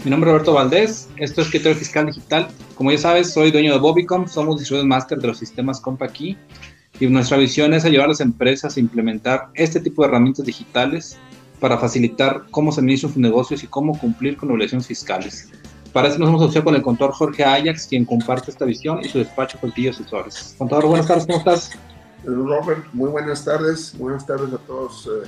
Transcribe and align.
Mi 0.04 0.12
nombre 0.12 0.30
es 0.30 0.34
Roberto 0.34 0.52
Valdés, 0.54 1.08
esto 1.16 1.42
es 1.42 1.50
Criterio 1.50 1.78
Fiscal 1.78 2.08
Digital. 2.08 2.50
Como 2.76 2.92
ya 2.92 2.98
sabes, 2.98 3.32
soy 3.32 3.52
dueño 3.52 3.72
de 3.72 3.80
Bobicom, 3.80 4.28
somos 4.28 4.60
distribuidores 4.60 4.90
máster 4.90 5.20
de 5.20 5.28
los 5.28 5.38
sistemas 5.38 5.80
CompaKey 5.80 6.38
y 7.00 7.08
nuestra 7.08 7.38
visión 7.38 7.74
es 7.74 7.86
ayudar 7.86 8.06
a 8.06 8.10
las 8.10 8.20
empresas 8.20 8.76
a 8.76 8.80
implementar 8.82 9.48
este 9.54 9.80
tipo 9.80 10.02
de 10.02 10.10
herramientas 10.10 10.46
digitales 10.46 11.18
para 11.62 11.78
facilitar 11.78 12.44
cómo 12.52 12.74
se 12.74 12.82
administran 12.82 13.14
sus 13.14 13.22
negocios 13.22 13.64
y 13.64 13.68
cómo 13.68 13.98
cumplir 13.98 14.36
con 14.36 14.52
obligaciones 14.52 14.88
fiscales. 14.88 15.50
Para 15.96 16.10
eso 16.10 16.20
nos 16.20 16.28
hemos 16.28 16.42
asociado 16.42 16.66
con 16.66 16.76
el 16.76 16.82
contador 16.82 17.14
Jorge 17.14 17.46
Ajax, 17.46 17.88
quien 17.88 18.04
comparte 18.04 18.52
esta 18.52 18.66
visión 18.66 19.00
y 19.00 19.08
su 19.08 19.20
despacho 19.20 19.58
Portillo 19.62 19.92
Asesores. 19.92 20.54
Contador, 20.58 20.88
buenas 20.88 21.08
tardes, 21.08 21.26
¿cómo 21.26 21.38
estás? 21.38 21.72
Robert, 22.26 22.86
muy 22.92 23.10
buenas 23.12 23.46
tardes. 23.46 23.98
Buenas 23.98 24.26
tardes 24.26 24.52
a 24.52 24.58
todos 24.58 25.08
eh, 25.08 25.26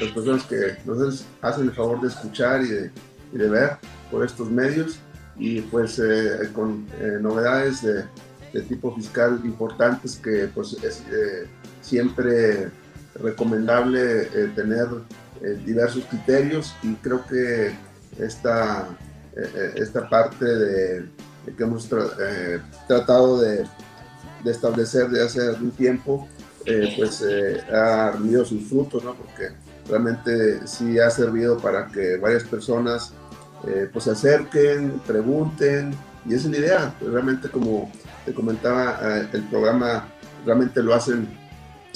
las 0.00 0.12
personas 0.12 0.44
que 0.44 0.78
nos 0.86 1.26
hacen 1.42 1.64
el 1.64 1.72
favor 1.72 2.00
de 2.00 2.08
escuchar 2.08 2.62
y 2.62 2.68
de, 2.68 2.90
y 3.34 3.36
de 3.36 3.46
ver 3.46 3.76
por 4.10 4.24
estos 4.24 4.50
medios 4.50 4.98
y 5.36 5.60
pues 5.60 5.98
eh, 5.98 6.48
con 6.54 6.86
eh, 6.98 7.18
novedades 7.20 7.82
de, 7.82 8.04
de, 8.54 8.62
tipo 8.62 8.96
fiscal 8.96 9.38
importantes 9.44 10.16
que 10.16 10.48
pues 10.54 10.82
es 10.82 11.02
eh, 11.12 11.46
siempre 11.82 12.70
recomendable 13.16 14.24
tener 14.54 14.86
diversos 15.66 16.04
criterios 16.06 16.74
y 16.82 16.94
creo 16.94 17.22
que 17.26 17.74
esta 18.18 18.88
eh, 19.36 19.50
eh, 19.54 19.72
esta 19.76 20.08
parte 20.08 20.46
de, 20.46 21.08
que 21.56 21.62
hemos 21.62 21.86
eh, 21.92 22.58
tratado 22.88 23.40
de, 23.40 23.66
establecer 24.46 25.08
de 25.10 25.24
hace 25.24 25.40
algún 25.40 25.72
tiempo, 25.72 26.28
pues 26.96 27.24
ha 27.72 28.12
rendido 28.12 28.44
sus 28.44 28.68
frutos, 28.68 29.02
¿no? 29.02 29.14
porque 29.14 29.50
realmente 29.88 30.64
sí 30.66 31.00
ha 31.00 31.10
servido 31.10 31.58
para 31.58 31.86
que 31.86 32.16
varias 32.16 32.44
personas 32.44 33.12
pues 33.92 34.04
se 34.04 34.12
acerquen, 34.12 35.00
pregunten, 35.04 35.92
y 36.24 36.34
esa 36.34 36.46
es 36.46 36.52
la 36.52 36.58
idea, 36.58 36.94
pues, 37.00 37.10
realmente 37.10 37.48
como 37.48 37.90
te 38.24 38.32
comentaba, 38.32 39.00
el 39.32 39.42
programa 39.44 40.06
realmente 40.44 40.80
lo 40.80 40.94
hacen 40.94 41.28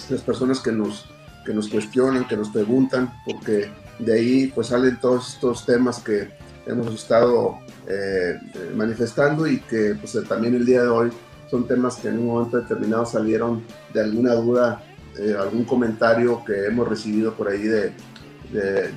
las 0.09 0.23
personas 0.23 0.59
que 0.59 0.73
nos, 0.73 1.09
que 1.47 1.55
nos 1.55 1.69
cuestionan, 1.69 2.27
que 2.27 2.37
nos 2.37 2.49
preguntan, 2.49 3.13
porque 3.25 3.71
de 4.01 4.13
ahí 4.13 4.47
pues 4.53 4.69
salen 4.69 4.99
todos 4.99 5.35
estos 5.35 5.65
temas 5.65 6.01
que 6.01 6.31
hemos 6.67 6.95
estado 6.95 7.59
eh, 7.89 8.39
manifestando 8.75 9.47
y 9.47 9.61
que 9.61 9.97
pues, 10.01 10.17
también 10.29 10.55
el 10.55 10.67
día 10.67 10.83
de 10.83 10.89
hoy 10.89 11.11
son 11.51 11.67
temas 11.67 11.97
que 11.97 12.09
en 12.09 12.19
un 12.19 12.27
momento 12.27 12.59
determinado 12.59 13.05
salieron 13.05 13.63
de 13.93 14.01
alguna 14.01 14.35
duda, 14.35 14.83
eh, 15.19 15.35
algún 15.39 15.65
comentario 15.65 16.45
que 16.45 16.67
hemos 16.67 16.89
recibido 16.89 17.35
por 17.35 17.49
ahí 17.49 17.63
de, 17.63 17.93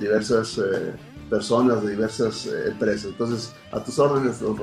diversas 0.00 0.58
eh, 0.58 0.92
personas, 1.30 1.82
de 1.82 1.92
diversas 1.92 2.48
empresas. 2.66 3.06
Entonces, 3.06 3.52
a 3.72 3.82
tus 3.82 3.98
órdenes, 3.98 4.40
don. 4.40 4.56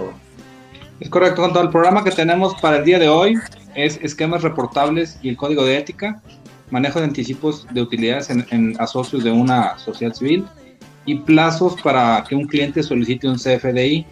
Es 0.99 1.09
correcto, 1.09 1.47
todo 1.49 1.63
el 1.63 1.69
programa 1.69 2.03
que 2.03 2.11
tenemos 2.11 2.53
para 2.61 2.77
el 2.77 2.85
día 2.85 2.99
de 2.99 3.09
hoy 3.09 3.37
es 3.73 3.99
esquemas 4.01 4.43
reportables 4.43 5.17
y 5.21 5.29
el 5.29 5.37
código 5.37 5.65
de 5.65 5.77
ética, 5.77 6.21
manejo 6.69 6.99
de 6.99 7.05
anticipos 7.05 7.65
de 7.73 7.81
utilidades 7.81 8.29
en, 8.29 8.45
en 8.51 8.75
asocios 8.79 9.23
de 9.23 9.31
una 9.31 9.77
sociedad 9.77 10.13
civil, 10.13 10.45
y 11.05 11.15
plazos 11.19 11.81
para 11.81 12.23
que 12.27 12.35
un 12.35 12.47
cliente 12.47 12.83
solicite 12.83 13.27
un 13.27 13.35
CFDI. 13.37 14.05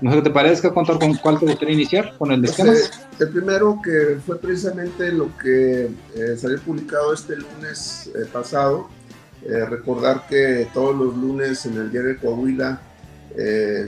No 0.00 0.10
sé 0.10 0.18
qué 0.18 0.22
te 0.22 0.30
parezca, 0.30 0.72
contar 0.72 0.98
con 0.98 1.14
cuál 1.14 1.40
te 1.40 1.46
gustaría 1.46 1.74
iniciar, 1.74 2.16
con 2.18 2.30
el 2.30 2.40
de 2.40 2.48
esquemas. 2.48 3.08
el 3.18 3.28
primero 3.30 3.80
que 3.82 4.18
fue 4.24 4.38
precisamente 4.38 5.10
lo 5.10 5.36
que 5.38 5.90
eh, 6.14 6.36
salió 6.36 6.60
publicado 6.60 7.12
este 7.12 7.36
lunes 7.36 8.10
eh, 8.14 8.26
pasado. 8.32 8.88
Eh, 9.44 9.64
recordar 9.64 10.26
que 10.28 10.68
todos 10.72 10.96
los 10.96 11.16
lunes 11.16 11.64
en 11.66 11.76
el 11.76 11.90
diario 11.90 12.10
de 12.10 12.16
Coahuila 12.16 12.82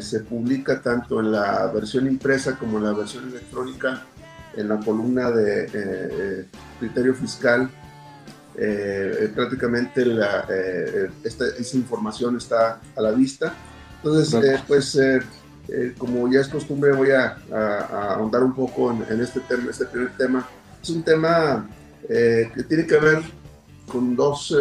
se 0.01 0.21
publica 0.21 0.81
tanto 0.81 1.19
en 1.19 1.33
la 1.33 1.67
versión 1.75 2.07
impresa 2.07 2.57
como 2.57 2.79
en 2.79 2.85
la 2.85 2.93
versión 2.93 3.29
electrónica 3.29 4.05
en 4.57 4.69
la 4.69 4.79
columna 4.79 5.33
de 5.33 6.47
criterio 6.79 7.15
fiscal 7.15 7.69
eh, 8.63 9.33
prácticamente 9.35 10.05
la, 10.05 10.45
eh, 10.51 11.09
esta, 11.25 11.47
esa 11.47 11.79
información 11.79 12.37
está 12.37 12.79
a 12.95 13.01
la 13.01 13.11
vista. 13.13 13.55
Entonces, 13.97 14.35
eh, 14.35 14.61
pues 14.69 14.99
como 15.97 16.31
ya 16.31 16.41
es 16.41 16.49
costumbre, 16.49 16.93
voy 16.93 17.11
a, 17.11 17.39
ahondar 18.13 18.43
un 18.43 18.55
poco 18.55 18.93
en, 18.93 19.21
este, 19.21 19.41
tema, 19.41 19.71
este 19.71 19.87
primer 19.87 20.15
tema. 20.15 20.47
Es 20.83 20.91
un 20.91 21.03
tema 21.03 21.69
que 22.07 22.65
tiene 22.69 22.87
que 22.87 22.97
ver 22.97 23.23
con 23.91 24.15
dos 24.17 24.55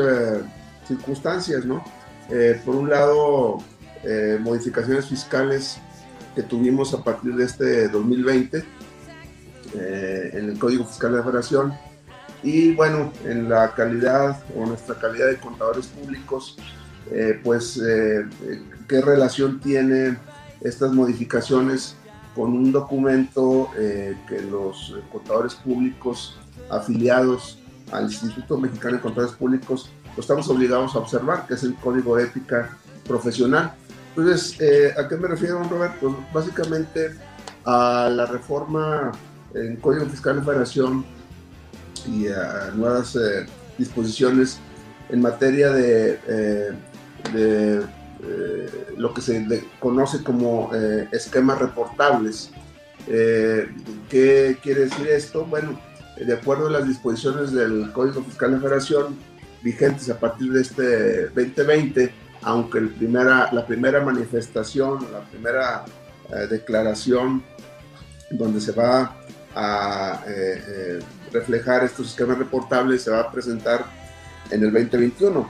circunstancias, 0.87 1.65
¿no? 1.65 1.83
por 2.63 2.75
un 2.75 2.89
lado, 2.89 3.57
modificaciones 4.41 5.07
fiscales 5.07 5.77
que 6.35 6.43
tuvimos 6.43 6.93
a 6.93 7.03
partir 7.03 7.35
de 7.35 7.45
este 7.45 7.87
2020 7.87 8.63
en 9.73 10.49
el 10.49 10.59
Código 10.59 10.85
Fiscal 10.85 11.11
de 11.11 11.17
la 11.17 11.23
Federación 11.23 11.88
y 12.43 12.73
bueno, 12.73 13.11
en 13.25 13.49
la 13.49 13.73
calidad 13.73 14.41
o 14.55 14.65
nuestra 14.65 14.95
calidad 14.95 15.27
de 15.27 15.37
contadores 15.37 15.87
públicos, 15.87 16.57
eh, 17.11 17.39
pues 17.43 17.77
eh, 17.77 18.25
qué 18.87 19.01
relación 19.01 19.59
tiene 19.59 20.17
estas 20.61 20.93
modificaciones 20.93 21.95
con 22.35 22.53
un 22.53 22.71
documento 22.71 23.69
eh, 23.77 24.15
que 24.27 24.41
los 24.41 24.95
contadores 25.11 25.55
públicos 25.55 26.37
afiliados 26.69 27.59
al 27.91 28.03
Instituto 28.05 28.57
Mexicano 28.57 28.97
de 28.97 29.01
Contadores 29.01 29.35
Públicos 29.35 29.89
pues 30.15 30.19
estamos 30.19 30.47
obligados 30.49 30.95
a 30.95 30.99
observar, 30.99 31.47
que 31.47 31.55
es 31.55 31.63
el 31.63 31.75
Código 31.75 32.15
de 32.15 32.25
Ética 32.25 32.77
Profesional. 33.07 33.73
Entonces, 34.15 34.57
¿a 34.97 35.07
qué 35.07 35.15
me 35.15 35.27
refiero, 35.27 35.63
Roberto? 35.63 35.97
Pues 36.33 36.33
básicamente 36.33 37.15
a 37.65 38.09
la 38.11 38.25
reforma 38.25 39.11
en 39.53 39.77
Código 39.77 40.05
Fiscal 40.05 40.39
de 40.39 40.45
Federación 40.45 41.05
y 42.07 42.27
a 42.27 42.71
nuevas 42.75 43.15
eh, 43.15 43.45
disposiciones 43.77 44.59
en 45.09 45.21
materia 45.21 45.71
de, 45.71 46.19
eh, 46.27 46.71
eh, 47.33 47.85
lo 48.97 49.13
que 49.13 49.21
se 49.21 49.63
conoce 49.79 50.23
como 50.23 50.71
esquemas 51.11 51.59
reportables. 51.59 52.51
¿Qué 53.07 54.57
quiere 54.61 54.81
decir 54.81 55.07
esto? 55.07 55.45
Bueno, 55.45 55.79
de 56.17 56.33
acuerdo 56.33 56.67
a 56.67 56.71
las 56.71 56.87
disposiciones 56.87 57.51
del 57.53 57.91
Código 57.93 58.23
Fiscal 58.23 58.51
de 58.51 58.59
Federación 58.59 59.17
vigentes 59.63 60.09
a 60.09 60.19
partir 60.19 60.51
de 60.51 60.61
este 60.61 61.27
2020, 61.29 62.13
aunque 62.41 62.81
la 62.81 63.65
primera 63.65 64.03
manifestación, 64.03 65.07
la 65.11 65.21
primera 65.21 65.85
declaración 66.49 67.41
donde 68.31 68.61
se 68.61 68.73
va 68.73 69.15
a 69.55 70.23
reflejar 71.31 71.83
estos 71.83 72.09
esquemas 72.09 72.37
reportables 72.37 73.03
se 73.03 73.11
va 73.11 73.21
a 73.21 73.31
presentar 73.31 73.85
en 74.51 74.63
el 74.63 74.71
2021, 74.71 75.49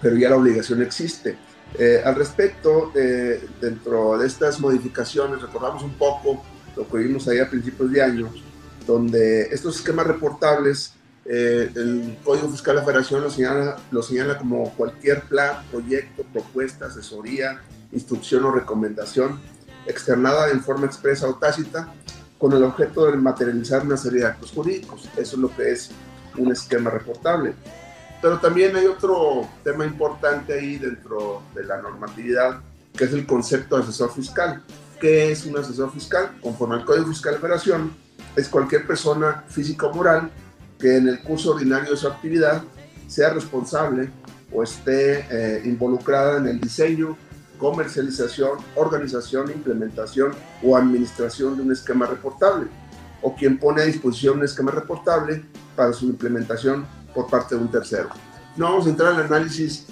pero 0.00 0.16
ya 0.16 0.30
la 0.30 0.36
obligación 0.36 0.82
existe. 0.82 1.36
Eh, 1.78 2.02
al 2.04 2.14
respecto, 2.14 2.92
eh, 2.94 3.46
dentro 3.60 4.16
de 4.18 4.26
estas 4.26 4.60
modificaciones, 4.60 5.42
recordamos 5.42 5.82
un 5.82 5.94
poco 5.94 6.42
lo 6.76 6.88
que 6.88 6.98
vimos 6.98 7.26
ahí 7.28 7.38
a 7.38 7.50
principios 7.50 7.90
de 7.90 8.02
año, 8.02 8.32
donde 8.86 9.42
estos 9.42 9.76
esquemas 9.76 10.06
reportables, 10.06 10.94
eh, 11.24 11.70
el 11.74 12.18
Código 12.22 12.48
Fiscal 12.48 12.76
de 12.76 12.80
la 12.80 12.86
Federación 12.86 13.22
lo 13.22 13.30
señala, 13.30 13.76
lo 13.90 14.02
señala 14.02 14.38
como 14.38 14.72
cualquier 14.76 15.22
plan, 15.22 15.64
proyecto, 15.70 16.22
propuesta, 16.32 16.86
asesoría, 16.86 17.60
instrucción 17.92 18.44
o 18.44 18.52
recomendación 18.52 19.40
externada 19.86 20.50
en 20.50 20.62
forma 20.62 20.86
expresa 20.86 21.28
o 21.28 21.34
tácita 21.34 21.92
con 22.38 22.52
el 22.52 22.62
objeto 22.62 23.06
de 23.06 23.16
materializar 23.16 23.82
una 23.84 23.96
serie 23.96 24.20
de 24.20 24.26
actos 24.26 24.52
jurídicos. 24.52 25.08
Eso 25.16 25.36
es 25.36 25.38
lo 25.38 25.54
que 25.54 25.72
es 25.72 25.90
un 26.36 26.52
esquema 26.52 26.90
reportable. 26.90 27.54
Pero 28.20 28.38
también 28.38 28.74
hay 28.76 28.86
otro 28.86 29.48
tema 29.62 29.84
importante 29.84 30.54
ahí 30.54 30.76
dentro 30.76 31.42
de 31.54 31.64
la 31.64 31.80
normatividad, 31.80 32.60
que 32.96 33.04
es 33.04 33.12
el 33.12 33.26
concepto 33.26 33.76
de 33.76 33.82
asesor 33.82 34.12
fiscal. 34.12 34.62
¿Qué 35.00 35.30
es 35.30 35.44
un 35.46 35.56
asesor 35.58 35.92
fiscal? 35.92 36.38
Conforme 36.40 36.76
al 36.76 36.84
Código 36.84 37.06
Fiscal 37.06 37.34
de 37.34 37.38
Operación, 37.38 37.94
es 38.34 38.48
cualquier 38.48 38.86
persona 38.86 39.44
física 39.48 39.86
o 39.86 39.94
moral 39.94 40.30
que 40.78 40.96
en 40.96 41.08
el 41.08 41.22
curso 41.22 41.52
ordinario 41.52 41.90
de 41.90 41.96
su 41.96 42.06
actividad 42.06 42.62
sea 43.06 43.30
responsable 43.30 44.10
o 44.52 44.62
esté 44.62 45.26
eh, 45.30 45.62
involucrada 45.64 46.38
en 46.38 46.48
el 46.48 46.60
diseño, 46.60 47.16
comercialización, 47.58 48.58
organización, 48.74 49.50
implementación 49.50 50.32
o 50.62 50.76
administración 50.76 51.56
de 51.56 51.62
un 51.62 51.72
esquema 51.72 52.06
reportable, 52.06 52.68
o 53.22 53.34
quien 53.34 53.58
pone 53.58 53.82
a 53.82 53.84
disposición 53.86 54.38
un 54.38 54.44
esquema 54.44 54.70
reportable 54.70 55.44
para 55.74 55.92
su 55.92 56.06
implementación 56.06 56.86
por 57.14 57.28
parte 57.28 57.54
de 57.54 57.60
un 57.62 57.70
tercero. 57.70 58.08
No 58.56 58.66
vamos 58.66 58.86
a 58.86 58.90
entrar 58.90 59.14
al 59.14 59.22
análisis 59.22 59.86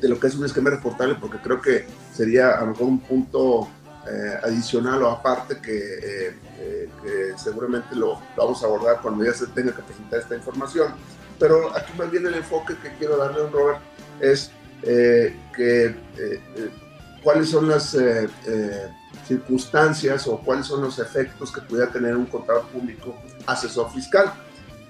de 0.00 0.08
lo 0.08 0.20
que 0.20 0.26
es 0.26 0.34
un 0.34 0.44
esquema 0.44 0.70
reportable 0.70 1.16
porque 1.20 1.38
creo 1.38 1.60
que 1.60 1.86
sería 2.12 2.58
a 2.58 2.60
lo 2.62 2.68
mejor 2.68 2.86
un 2.86 3.00
punto 3.00 3.68
eh, 4.08 4.38
adicional 4.44 5.02
o 5.02 5.10
aparte 5.10 5.58
que, 5.60 5.76
eh, 5.76 6.34
eh, 6.58 6.88
que 7.02 7.38
seguramente 7.38 7.96
lo, 7.96 8.14
lo, 8.14 8.20
vamos 8.36 8.62
a 8.62 8.66
abordar 8.66 9.00
cuando 9.02 9.24
ya 9.24 9.32
se 9.32 9.46
tenga 9.48 9.74
que 9.74 9.82
presentar 9.82 10.20
esta 10.20 10.36
información. 10.36 10.92
Pero 11.38 11.74
aquí 11.76 11.92
más 11.98 12.10
bien 12.10 12.26
el 12.26 12.34
enfoque 12.34 12.76
que 12.82 12.92
quiero 12.98 13.16
darle 13.16 13.42
a 13.42 13.50
Robert 13.50 13.80
es 14.20 14.50
que 14.82 15.96
cuáles 17.26 17.50
son 17.50 17.68
las 17.68 17.96
circunstancias 19.26 20.28
o 20.28 20.38
cuáles 20.38 20.66
son 20.66 20.82
los 20.82 21.00
efectos 21.00 21.50
que 21.50 21.60
pudiera 21.60 21.90
tener 21.90 22.16
un 22.16 22.26
contador 22.26 22.68
público 22.68 23.16
asesor 23.46 23.90
fiscal. 23.90 24.32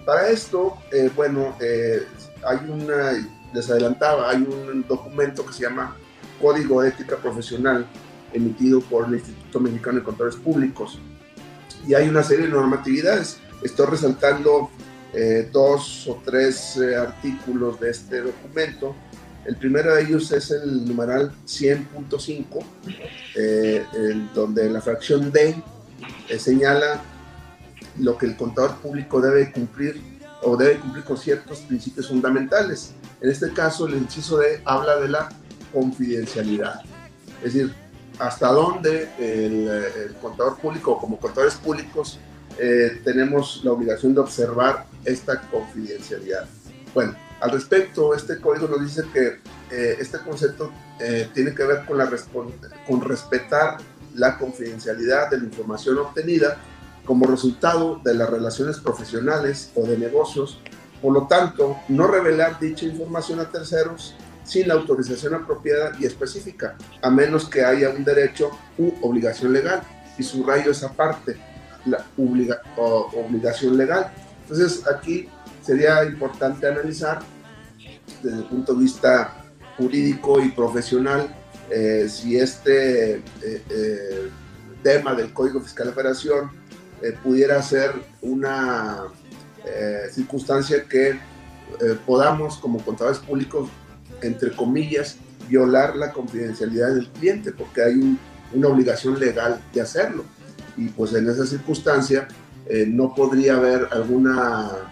Para 0.04 0.28
esto, 0.28 0.76
bueno, 1.14 1.56
hay 1.58 2.58
una, 2.68 3.12
les 3.54 3.70
adelantaba, 3.70 4.28
hay 4.28 4.42
un 4.42 4.84
documento 4.86 5.46
que 5.46 5.54
se 5.54 5.62
llama 5.62 5.96
Código 6.38 6.82
de 6.82 6.90
Ética 6.90 7.16
Profesional 7.16 7.86
emitido 8.34 8.82
por 8.82 9.06
el 9.06 9.14
Instituto 9.14 9.58
Mexicano 9.58 10.00
de 10.00 10.04
Contadores 10.04 10.36
Públicos. 10.36 10.98
Y 11.88 11.94
hay 11.94 12.06
una 12.06 12.22
serie 12.22 12.48
de 12.48 12.52
normatividades. 12.52 13.38
Estoy 13.62 13.86
resaltando 13.86 14.68
eh, 15.14 15.48
dos 15.50 16.06
o 16.06 16.20
tres 16.22 16.76
eh, 16.76 16.96
artículos 16.96 17.80
de 17.80 17.90
este 17.90 18.20
documento. 18.20 18.94
El 19.46 19.56
primero 19.56 19.94
de 19.94 20.02
ellos 20.02 20.32
es 20.32 20.50
el 20.50 20.84
numeral 20.84 21.32
100.5, 21.46 22.64
eh, 23.36 23.84
donde 24.34 24.68
la 24.68 24.80
fracción 24.80 25.30
D 25.30 25.54
señala 26.38 27.00
lo 27.98 28.18
que 28.18 28.26
el 28.26 28.36
contador 28.36 28.76
público 28.78 29.20
debe 29.20 29.52
cumplir 29.52 30.00
o 30.42 30.56
debe 30.56 30.78
cumplir 30.78 31.04
con 31.04 31.16
ciertos 31.16 31.60
principios 31.60 32.08
fundamentales. 32.08 32.92
En 33.20 33.30
este 33.30 33.52
caso, 33.52 33.86
el 33.86 33.94
inciso 33.94 34.38
D 34.38 34.60
habla 34.64 34.96
de 34.96 35.08
la 35.08 35.28
confidencialidad. 35.72 36.82
Es 37.44 37.54
decir, 37.54 37.72
hasta 38.18 38.48
dónde 38.48 39.08
el, 39.18 40.14
contador 40.20 40.58
público 40.58 40.98
como 40.98 41.18
contadores 41.18 41.54
públicos 41.54 42.18
eh, 42.58 43.00
tenemos 43.04 43.60
la 43.62 43.72
obligación 43.72 44.14
de 44.14 44.20
observar 44.20 44.86
esta 45.04 45.40
confidencialidad. 45.42 46.46
Bueno, 46.94 47.14
al 47.40 47.50
respecto, 47.50 48.14
este 48.14 48.40
código 48.40 48.66
nos 48.66 48.80
dice 48.80 49.04
que 49.12 49.40
eh, 49.70 49.96
este 50.00 50.18
concepto 50.20 50.72
eh, 50.98 51.28
tiene 51.34 51.54
que 51.54 51.64
ver 51.64 51.84
con, 51.84 53.00
respetar 53.02 53.78
la 54.14 54.38
confidencialidad 54.38 55.30
de 55.30 55.38
la 55.38 55.44
información 55.44 55.98
obtenida 55.98 56.56
como 57.04 57.26
resultado 57.26 58.00
de 58.02 58.14
las 58.14 58.30
relaciones 58.30 58.78
profesionales 58.78 59.70
o 59.74 59.82
de 59.82 59.98
negocios. 59.98 60.60
Por 61.02 61.12
lo 61.12 61.26
tanto, 61.26 61.76
no 61.88 62.06
revelar 62.06 62.58
dicha 62.58 62.86
información 62.86 63.40
a 63.40 63.50
terceros 63.50 64.14
sin 64.42 64.68
la 64.68 64.74
autorización 64.74 65.34
apropiada 65.34 65.92
y 65.98 66.06
específica, 66.06 66.76
a 67.02 67.10
menos 67.10 67.48
que 67.48 67.64
haya 67.64 67.90
un 67.90 68.04
derecho 68.04 68.50
u 68.78 68.92
obligación 69.02 69.52
legal. 69.52 69.82
Y 70.18 70.22
subrayo 70.22 70.70
esa 70.70 70.92
parte, 70.92 71.36
la 71.84 72.02
obligación 72.16 73.76
legal. 73.76 74.10
Entonces 74.42 74.86
aquí 74.86 75.28
sería 75.66 76.04
importante 76.04 76.68
analizar 76.68 77.20
desde 78.22 78.38
el 78.38 78.44
punto 78.44 78.74
de 78.74 78.84
vista 78.84 79.44
jurídico 79.76 80.40
y 80.40 80.50
profesional 80.50 81.34
eh, 81.70 82.06
si 82.08 82.36
este 82.36 83.16
eh, 83.16 83.22
eh, 83.42 84.30
tema 84.82 85.14
del 85.14 85.32
Código 85.32 85.60
Fiscal 85.60 85.86
de 85.86 85.92
Operación 85.92 86.50
pudiera 87.22 87.60
ser 87.62 87.92
una 88.22 89.04
circunstancia 90.10 90.84
que 90.88 91.18
podamos 92.06 92.56
como 92.56 92.82
contadores 92.82 93.18
públicos 93.18 93.68
entre 94.22 94.52
comillas, 94.52 95.18
violar 95.46 95.94
la 95.94 96.10
confidencialidad 96.10 96.94
del 96.94 97.08
cliente, 97.10 97.52
porque 97.52 97.82
hay 97.82 98.18
una 98.54 98.68
obligación 98.68 99.20
legal 99.20 99.60
de 99.74 99.82
hacerlo. 99.82 100.24
Y 100.76 100.88
pues 100.88 101.12
en 101.12 101.28
esa 101.28 101.44
circunstancia 101.44 102.28
no 102.86 103.14
podría 103.14 103.56
haber 103.56 103.88
alguna 103.92 104.88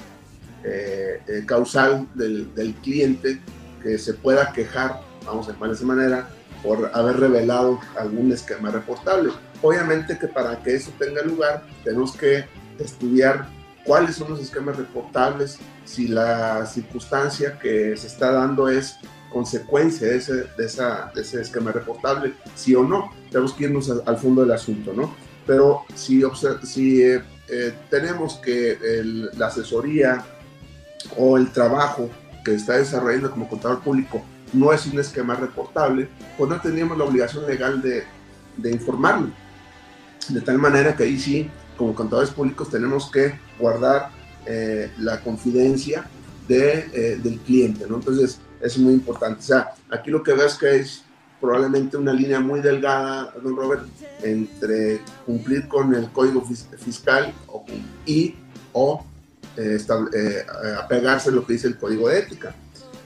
eh, 0.65 1.21
eh, 1.29 1.45
causal 1.47 2.09
del, 2.15 2.75
cliente 2.83 3.39
que 3.83 3.99
se 3.99 4.15
pueda 4.15 4.51
quejar, 4.51 5.01
vamos 5.27 5.47
a 5.47 5.53
llamar 5.53 5.69
de 5.69 5.75
esa 5.75 5.85
manera, 5.85 6.29
por 6.63 6.91
haber 6.95 7.19
revelado 7.21 7.79
algún 7.99 8.33
esquema 8.33 8.71
reportable. 8.71 9.31
Obviamente 9.61 10.19
que 10.19 10.27
para 10.27 10.63
que 10.63 10.75
eso 10.75 10.91
tenga 10.99 11.21
lugar 11.23 11.67
tenemos 11.85 12.17
que 12.17 12.47
estudiar 12.79 13.47
cuáles 13.85 14.17
son 14.17 14.31
los 14.31 14.41
esquemas 14.41 14.79
reportables, 14.79 15.59
si 15.85 16.09
la 16.09 16.65
circunstancia 16.65 17.59
que 17.59 17.95
se 17.99 18.07
está 18.07 18.33
dando 18.33 18.71
es 18.71 18.97
consecuencia 19.31 20.09
de 20.09 20.17
ese, 20.17 20.35
de, 20.57 20.65
esa, 20.65 21.13
de 21.15 21.21
ese 21.21 21.43
esquema 21.43 21.73
reportable, 21.73 22.33
sí 22.55 22.75
o 22.75 22.85
no. 22.85 23.13
Tenemos 23.31 23.53
que 23.53 23.65
irnos 23.65 23.91
al, 23.91 24.17
fondo 24.17 24.41
del 24.41 24.53
asunto, 24.53 24.95
¿no? 24.95 25.15
Pero 25.47 25.83
si, 25.95 26.23
si 26.63 27.03
eh, 27.03 27.21
tenemos 27.91 28.37
que 28.37 28.79
la 29.37 29.49
asesoría 29.49 30.25
o 31.17 31.37
el 31.37 31.51
trabajo 31.51 32.11
que 32.45 32.55
está 32.55 32.75
desarrollando 32.75 33.31
como 33.31 33.49
contador 33.49 33.81
público 33.81 34.23
no 34.53 34.73
es 34.73 34.87
un 34.87 34.99
esquema 34.99 35.35
reportable, 35.35 36.09
pues 36.39 36.49
no 36.49 36.61
tendríamos 36.61 36.97
la 36.97 37.05
obligación 37.05 37.47
legal 37.47 37.83
de, 37.83 38.05
de 38.57 38.71
informarlo. 38.71 39.31
De 40.29 40.41
tal 40.41 40.59
manera 40.59 40.95
que 40.95 41.05
ahí 41.05 41.19
sí, 41.19 41.51
como 41.77 41.95
contadores 41.95 42.31
públicos, 42.31 42.71
tenemos 42.71 43.11
que 43.11 43.39
guardar 43.59 44.11
eh, 44.47 44.91
la 44.99 45.21
confidencia 45.21 46.07
de, 46.47 47.19
del 47.23 47.39
cliente, 47.41 47.87
¿no? 47.89 47.97
Entonces, 47.97 48.39
es 48.61 48.79
muy 48.79 48.95
importante. 48.95 49.41
O 49.41 49.43
sea, 49.43 49.73
aquí 49.91 50.11
lo 50.11 50.23
que 50.23 50.35
ves 50.35 50.55
que 50.55 50.77
es 50.77 51.03
probablemente 51.41 51.97
una 51.97 52.13
línea 52.13 52.41
muy 52.41 52.61
delgada, 52.61 53.35
don 53.43 53.57
Robert, 53.57 53.83
entre 54.23 55.01
cumplir 55.27 55.69
con 55.69 55.95
el 55.95 56.11
código 56.11 56.43
fiscal 56.79 57.33
y 58.07 58.35
o 58.73 59.05
eh, 59.57 59.79
eh, 60.15 60.47
apegarse 60.79 61.31
a 61.31 61.33
lo 61.33 61.47
que 61.47 61.55
dice 61.55 61.69
el 61.69 61.77
código 61.77 62.09
de 62.09 62.19
ética. 62.21 62.55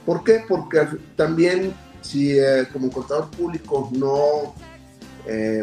¿Por 0.05 0.23
qué? 0.23 0.43
Porque 0.47 0.87
también 1.15 1.73
si 2.01 2.37
eh, 2.39 2.67
como 2.71 2.91
contador 2.91 3.29
público 3.31 3.89
no 3.91 4.55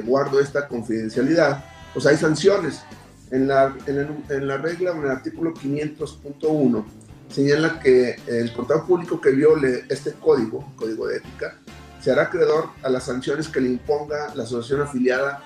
guardo 0.04 0.38
esta 0.38 0.68
confidencialidad, 0.68 1.64
pues 1.92 2.06
hay 2.06 2.16
sanciones. 2.16 2.82
En 3.32 3.48
la, 3.48 3.74
en, 3.86 4.24
en 4.28 4.46
la 4.46 4.58
regla, 4.58 4.92
en 4.92 5.02
el 5.02 5.10
artículo 5.10 5.52
500.1, 5.54 6.84
señala 7.28 7.80
que 7.80 8.14
el 8.28 8.52
contador 8.52 8.86
público 8.86 9.20
que 9.20 9.30
viole 9.32 9.84
este 9.88 10.12
código, 10.12 10.72
código 10.76 11.08
de 11.08 11.16
ética, 11.16 11.58
se 12.00 12.12
hará 12.12 12.22
acreedor 12.22 12.68
a 12.84 12.88
las 12.88 13.02
sanciones 13.02 13.48
que 13.48 13.60
le 13.60 13.68
imponga 13.68 14.32
la 14.36 14.44
asociación 14.44 14.82
afiliada 14.82 15.42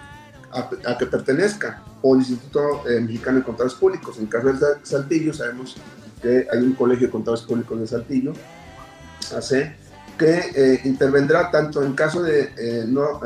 a, 0.52 0.98
que 0.98 1.06
pertenezca 1.06 1.82
o 2.02 2.14
el 2.14 2.20
Instituto 2.20 2.88
eh, 2.88 3.00
Mexicano 3.00 3.38
de 3.38 3.44
Contadores 3.44 3.74
Públicos. 3.74 4.18
En 4.18 4.26
caso 4.26 4.52
de 4.52 4.58
Saltillo, 4.82 5.32
sabemos 5.32 5.76
que 6.20 6.46
hay 6.50 6.58
un 6.58 6.74
colegio 6.74 7.06
de 7.06 7.12
contadores 7.12 7.44
públicos 7.44 7.80
de 7.80 7.86
Saltillo, 7.86 8.32
hace 9.36 9.76
que 10.18 10.50
eh, 10.54 10.80
intervendrá 10.84 11.50
tanto 11.50 11.82
en 11.82 11.94
caso 11.94 12.22
de, 12.22 12.52
eh, 12.58 12.84
no, 12.86 13.20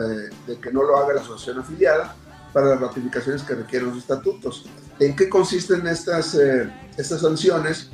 de 0.47 0.57
que 0.61 0.71
no 0.71 0.85
lo 0.85 0.97
haga 0.97 1.15
la 1.15 1.21
asociación 1.21 1.59
afiliada 1.59 2.15
para 2.53 2.67
las 2.67 2.81
ratificaciones 2.81 3.43
que 3.43 3.55
requieren 3.55 3.89
los 3.89 3.99
estatutos. 3.99 4.67
¿En 5.01 5.17
qué 5.17 5.29
consisten 5.29 5.89
estas, 5.89 6.39
estas 6.97 7.21
sanciones? 7.21 7.91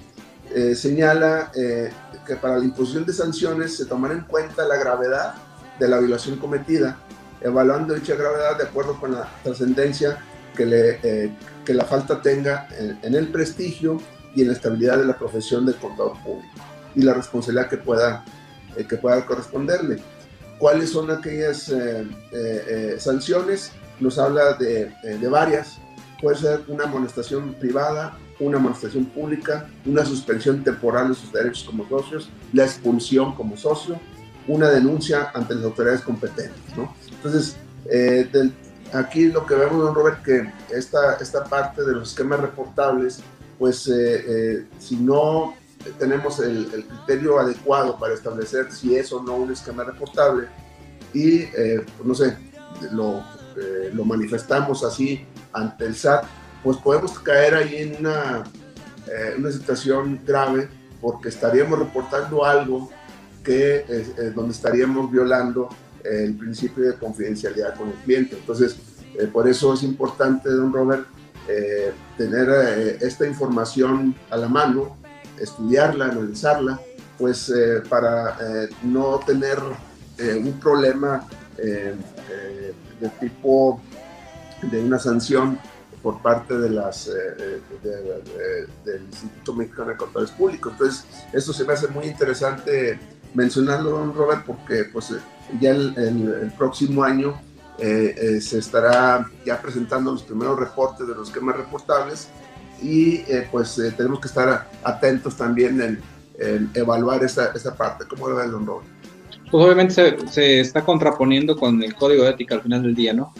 Eh, 0.53 0.75
señala 0.75 1.53
eh, 1.55 1.93
que 2.27 2.35
para 2.35 2.59
la 2.59 2.65
imposición 2.65 3.07
de 3.07 3.13
sanciones 3.13 3.77
se 3.77 3.87
tomará 3.87 4.15
en 4.15 4.23
cuenta 4.23 4.67
la 4.67 4.77
gravedad 4.77 5.35
de 5.79 5.87
la 5.87 6.01
violación 6.01 6.39
cometida, 6.39 6.99
evaluando 7.41 7.95
dicha 7.95 8.17
gravedad 8.17 8.59
de 8.59 8.65
acuerdo 8.65 8.99
con 8.99 9.13
la 9.13 9.29
trascendencia 9.45 10.19
que, 10.57 10.67
le, 10.67 10.99
eh, 11.03 11.31
que 11.65 11.75
la 11.75 11.85
falta 11.85 12.21
tenga 12.21 12.69
en, 13.03 13.15
el 13.15 13.29
prestigio 13.29 14.01
y 14.35 14.43
en 14.43 14.49
la 14.49 14.55
estabilidad 14.55 14.99
de 14.99 15.07
la 15.07 15.19
profesión 15.19 15.67
del 15.67 15.77
contador 15.77 16.13
público 16.23 16.55
y 16.95 17.03
la 17.03 17.15
responsabilidad 17.15 17.69
que 17.69 17.77
pueda, 17.77 18.25
que 18.89 18.97
pueda 18.97 19.25
corresponderle. 19.25 19.99
¿Cuáles 20.59 20.91
son 20.91 21.11
aquellas 21.11 21.73
sanciones? 22.99 23.73
Nos 23.99 24.19
habla 24.19 24.55
de, 24.55 24.93
de 25.03 25.29
varias. 25.29 25.79
Puede 26.21 26.37
ser 26.37 26.61
una 26.69 26.85
amonestación 26.85 27.55
privada, 27.55 28.19
una 28.41 28.59
amonestación 28.59 29.05
pública, 29.07 29.69
una 29.87 30.05
suspensión 30.05 30.65
temporal 30.65 31.09
de 31.09 31.15
sus 31.15 31.33
derechos 31.33 31.65
como 31.65 31.89
socios, 31.89 32.31
la 32.53 32.65
expulsión 32.65 33.35
como 33.35 33.57
socio, 33.57 34.01
una 34.49 34.69
denuncia 34.71 35.31
ante 35.35 35.55
las 35.55 35.65
autoridades 35.65 36.01
competentes. 36.01 36.77
¿no? 36.77 36.95
Entonces, 37.11 37.57
eh, 37.87 38.29
aquí 38.93 39.27
lo 39.27 39.47
que 39.47 39.55
vemos, 39.55 39.79
don 39.79 39.95
Robert, 39.95 40.23
que 40.23 40.53
esta, 40.71 41.15
esta 41.15 41.45
parte 41.45 41.83
de 41.85 41.93
los 41.93 42.11
esquemas 42.11 42.41
reportables, 42.41 43.21
pues 43.59 43.87
eh, 43.89 44.25
eh, 44.27 44.67
si 44.79 44.97
no 44.97 45.55
tenemos 45.99 46.41
el, 46.41 46.87
criterio 46.87 47.39
adecuado 47.39 47.99
para 47.99 48.15
establecer 48.15 48.71
si 48.73 48.97
es 48.97 49.13
o 49.13 49.23
no 49.23 49.37
un 49.37 49.53
esquema 49.53 49.85
reportable 49.85 50.47
y, 51.15 51.47
pues 51.47 52.05
no 52.05 52.15
sé, 52.15 52.37
lo, 52.93 53.25
lo 53.95 54.05
manifestamos 54.05 54.85
así 54.85 55.27
ante 55.53 55.87
el 55.87 55.97
SAT, 55.97 56.25
pues 56.63 56.77
podemos 56.77 57.19
caer 57.19 57.55
ahí 57.55 57.77
en 57.77 57.97
una, 57.99 58.45
una 59.39 59.51
situación 59.51 60.21
grave 60.25 60.69
porque 61.01 61.31
estaríamos 61.31 61.79
reportando 61.79 62.45
algo 62.45 62.91
que 63.43 64.33
donde 64.35 64.53
estaríamos 64.53 65.11
violando 65.11 65.71
el 66.05 66.35
principio 66.37 66.85
de 66.85 66.95
confidencialidad 66.95 67.77
con 67.77 67.89
el 67.89 67.95
cliente. 68.05 68.37
Entonces, 68.37 68.77
eh, 69.19 69.27
por 69.27 69.49
eso 69.49 69.75
es 69.75 69.83
importante, 69.83 70.49
don 70.51 70.73
Robert, 70.73 71.07
eh, 71.49 71.93
tener 72.17 72.49
eh, 72.49 72.99
esta 73.01 73.27
información 73.27 74.15
a 74.31 74.37
la 74.37 74.49
mano, 74.49 74.97
estudiarla, 75.39 76.07
analizarla, 76.07 76.81
pues 77.19 77.53
para 77.91 78.39
no 78.83 79.21
tener 79.27 79.59
un 80.39 80.59
problema 80.59 81.27
de 81.59 83.09
tipo 83.21 83.79
de 84.63 84.83
una 84.83 84.99
sanción 84.99 85.59
por 86.03 86.23
parte 86.23 86.57
de 86.57 86.71
las, 86.71 87.11
del 87.83 89.03
Instituto 89.03 89.53
Mexicano 89.53 89.91
de 89.91 89.97
Contadores 89.99 90.31
Públicos. 90.31 90.73
Entonces, 90.73 91.05
esto 91.35 91.53
se 91.53 91.65
me 91.65 91.75
hace 91.75 91.89
muy 91.89 92.07
interesante 92.07 92.99
mencionarlo, 93.35 93.91
don 93.91 94.15
Robert, 94.15 94.45
porque 94.47 94.85
pues 94.85 95.13
ya 95.61 95.71
el, 95.71 96.53
próximo 96.57 97.03
año 97.03 97.41
eh, 97.79 98.15
eh, 98.17 98.41
se 98.41 98.59
estará 98.59 99.27
ya 99.45 99.61
presentando 99.61 100.13
los 100.13 100.23
primeros 100.23 100.59
reportes 100.59 101.07
de 101.07 101.15
los 101.15 101.29
esquemas 101.29 101.57
reportables 101.57 102.29
y 102.83 103.17
eh, 103.29 103.49
pues 103.51 103.81
tenemos 103.97 104.21
que 104.21 104.29
estar 104.29 104.69
atentos 104.85 105.37
también 105.37 105.81
en, 105.81 106.01
evaluar 106.75 107.23
esa, 107.23 107.53
esa, 107.55 107.75
parte. 107.75 108.07
¿Cómo 108.09 108.27
lo 108.27 108.37
ve 108.37 108.47
don 108.47 108.65
Robert? 108.65 108.89
Pues 109.51 109.63
obviamente 109.63 109.93
se, 109.93 110.29
se, 110.29 110.61
está 110.61 110.83
contraponiendo 110.83 111.55
con 111.55 111.83
el 111.83 111.95
código 111.95 112.25
de 112.25 112.31
ética 112.31 112.55
al 112.55 112.63
final 112.63 112.83
del 112.83 112.95
día, 112.95 113.13
¿no? 113.13 113.35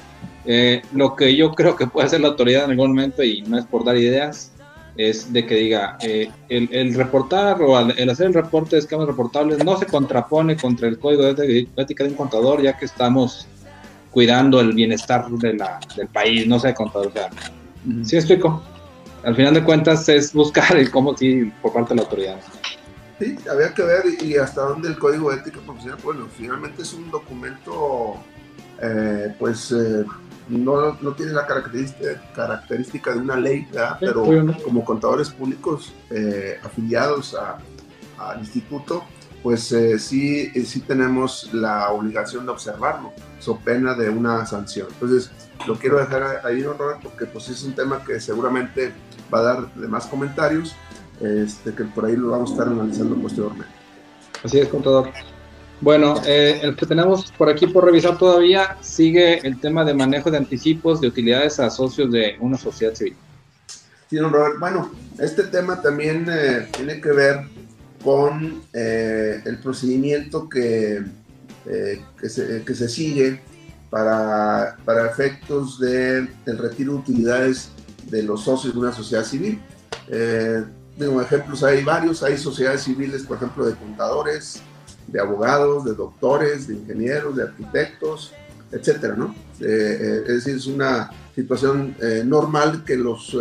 lo 0.93 1.15
que 1.15 1.37
yo 1.37 1.53
creo 1.53 1.77
que 1.77 1.87
puede 1.87 2.09
hacer 2.09 2.21
la 2.21 2.29
autoridad 2.29 2.65
en 2.65 2.73
algún 2.73 2.91
momento, 2.91 3.23
y 3.23 3.43
no 3.43 3.59
es 3.59 3.65
por 3.65 3.85
dar 3.85 3.97
ideas, 3.97 4.53
es 5.09 5.33
de 5.33 5.47
que 5.47 5.55
diga, 5.55 5.97
eh, 6.03 6.31
el, 6.49 6.95
reportar 6.95 7.63
o 7.63 7.79
el 7.79 8.11
hacer 8.11 8.27
el 8.27 8.35
reporte 8.35 8.77
de 8.77 8.81
esquemas 8.81 9.07
reportables 9.07 9.65
no 9.65 9.79
se 9.79 9.87
contrapone 9.87 10.57
contra 10.57 10.89
el 10.89 10.99
código 10.99 11.33
de 11.33 11.69
ética 11.77 12.05
de 12.05 12.11
un 12.11 12.17
contador, 12.17 12.61
ya 12.61 12.77
que 12.77 12.85
estamos 12.85 13.47
cuidando 14.11 14.61
el 14.61 14.73
bienestar 14.73 15.29
de 15.31 15.55
la, 15.55 15.81
del 15.97 16.09
país, 16.09 16.47
no 16.47 16.59
sé, 16.59 16.75
contador. 16.75 17.09
O 17.09 17.13
sea, 17.13 17.31
¿sí 18.05 18.17
explico? 18.17 18.63
Al 19.25 19.35
final 19.35 19.55
de 19.55 19.65
cuentas 19.65 20.09
es 20.09 20.33
buscar 20.33 20.77
el 20.77 20.91
cómo 20.91 21.17
sí 21.17 21.51
por 21.63 21.73
parte 21.73 21.91
de 21.91 21.97
la 21.97 22.03
autoridad. 22.03 22.41
Sí, 23.19 23.37
había 23.51 23.73
que 23.73 23.83
ver 23.83 24.05
y 24.23 24.37
hasta 24.37 24.63
dónde 24.63 24.89
el 24.89 24.99
código 24.99 25.31
de 25.31 25.39
ética 25.39 25.61
profesional, 25.61 25.99
bueno, 26.03 26.27
finalmente 26.37 26.83
es 26.83 26.93
un 26.93 27.11
documento, 27.11 28.17
eh, 28.83 29.35
pues... 29.39 29.73
Eh, 29.73 30.05
no, 30.51 30.99
no 31.01 31.13
tiene 31.15 31.33
la 31.33 31.47
característica, 31.47 32.21
característica 32.35 33.13
de 33.13 33.21
una 33.21 33.37
ley, 33.37 33.69
pero 33.99 34.25
como 34.65 34.85
contadores 34.85 35.31
públicos 35.31 35.93
eh, 36.11 36.59
afiliados 36.63 37.37
al 38.19 38.41
instituto, 38.41 39.05
pues 39.43 39.73
eh, 39.73 39.99
sí, 39.99 40.51
eh, 40.55 40.65
sí 40.65 40.81
tenemos 40.81 41.53
la 41.55 41.91
obligación 41.91 42.45
de 42.45 42.53
observarlo, 42.53 43.13
so 43.39 43.59
pena 43.59 43.95
de 43.95 44.11
una 44.11 44.45
sanción. 44.45 44.89
Entonces, 44.93 45.31
lo 45.67 45.77
quiero 45.77 45.99
dejar 45.99 46.45
ahí, 46.45 46.63
Robert, 46.63 47.01
porque 47.03 47.27
pues 47.27 47.49
es 47.49 47.63
un 47.63 47.75
tema 47.75 48.05
que 48.05 48.21
seguramente 48.21 48.93
va 49.33 49.39
a 49.39 49.43
dar 49.43 49.75
de 49.75 49.89
más 49.89 50.07
comentarios, 50.07 50.75
este, 51.21 51.73
que 51.75 51.85
por 51.85 52.07
ahí 52.07 52.17
lo 52.17 52.31
vamos 52.31 52.51
a 52.51 52.53
estar 52.55 52.69
analizando 52.69 53.17
posteriormente. 53.17 53.73
Así 54.43 54.59
es, 54.59 54.69
contador. 54.69 55.11
Bueno, 55.81 56.21
eh, 56.27 56.61
el 56.63 56.77
que 56.77 56.85
tenemos 56.85 57.33
por 57.33 57.49
aquí 57.49 57.67
por 57.67 57.87
revisar 57.87 58.19
todavía 58.19 58.77
sigue 58.83 59.39
el 59.47 59.59
tema 59.59 59.83
de 59.83 59.95
manejo 59.95 60.31
de 60.31 60.37
anticipos 60.37 61.01
de 61.01 61.09
utilidades 61.09 61.59
a 61.59 61.71
socios 61.71 62.13
de 62.13 62.37
una 62.41 62.59
sociedad 62.59 62.95
civil. 62.95 63.17
Sí, 64.11 64.17
don 64.17 64.31
Robert. 64.31 64.59
Bueno, 64.59 64.93
este 65.19 65.45
tema 65.45 65.81
también 65.81 66.27
eh, 66.31 66.69
tiene 66.77 67.01
que 67.01 67.13
ver 67.13 67.47
con 68.05 68.63
eh, 68.75 69.41
el 69.45 69.59
procedimiento 69.59 70.49
que, 70.49 71.03
que 71.65 72.29
se, 72.29 72.63
que, 72.63 72.75
se, 72.75 72.89
sigue 72.89 73.41
para, 73.89 74.77
para 74.85 75.07
efectos 75.07 75.81
de, 75.81 76.29
del 76.45 76.59
retiro 76.59 76.95
de 76.95 76.99
utilidades 76.99 77.71
de 78.05 78.23
los 78.23 78.45
socios 78.45 78.75
de 78.75 78.81
una 78.81 78.93
sociedad 78.93 79.25
civil. 79.25 79.59
digo, 80.99 81.23
ejemplos 81.23 81.63
hay 81.63 81.83
varios, 81.85 82.23
hay 82.23 82.37
sociedades 82.37 82.83
civiles, 82.83 83.23
por 83.23 83.39
ejemplo, 83.39 83.65
de 83.65 83.75
contadores, 83.77 84.63
de 85.11 85.21
abogados, 85.21 85.85
de 85.85 85.95
doctores, 85.95 86.69
de 86.69 86.75
ingenieros, 86.75 87.37
de 87.37 87.45
arquitectos, 87.45 88.33
etcétera, 88.73 89.15
¿no? 89.17 89.35
Eh, 89.61 89.67
eh, 89.67 90.23
es 90.27 90.35
decir, 90.35 90.57
es 90.57 90.67
una 90.67 91.11
situación 91.35 91.97
eh, 92.01 92.23
normal 92.25 92.85
que 92.85 92.97
los 92.97 93.37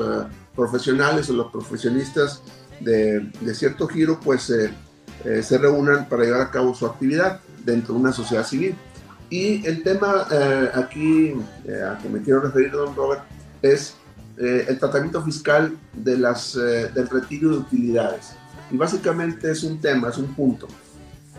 profesionales 0.56 1.30
o 1.30 1.34
los 1.34 1.52
profesionistas 1.52 2.42
de, 2.80 3.32
cierto 3.54 3.88
giro, 3.88 4.20
pues 4.20 4.44
se 4.44 5.58
reúnan 5.58 6.08
para 6.08 6.24
llevar 6.24 6.42
a 6.42 6.52
cabo 6.52 6.74
su 6.74 6.86
actividad 6.86 7.40
dentro 7.66 7.94
de 7.94 8.02
una 8.02 8.12
sociedad 8.12 8.46
civil. 8.46 8.76
Y 9.30 9.66
el 9.66 9.84
tema 9.84 10.28
aquí 10.74 11.34
a 11.86 11.98
que 12.00 12.10
me 12.10 12.22
quiero 12.22 12.42
referir, 12.42 12.72
don 12.72 12.96
Robert, 12.96 13.22
es 13.62 13.96
el 14.38 14.78
tratamiento 14.80 15.22
fiscal 15.24 15.78
de 15.94 16.18
las, 16.18 16.56
del 16.56 17.08
retiro 17.10 17.50
de 17.52 17.58
utilidades. 17.58 18.32
Y 18.72 18.78
básicamente 18.78 19.52
es 19.52 19.64
un 19.64 19.80
tema, 19.80 20.10
es 20.10 20.18
un 20.18 20.34
punto 20.36 20.68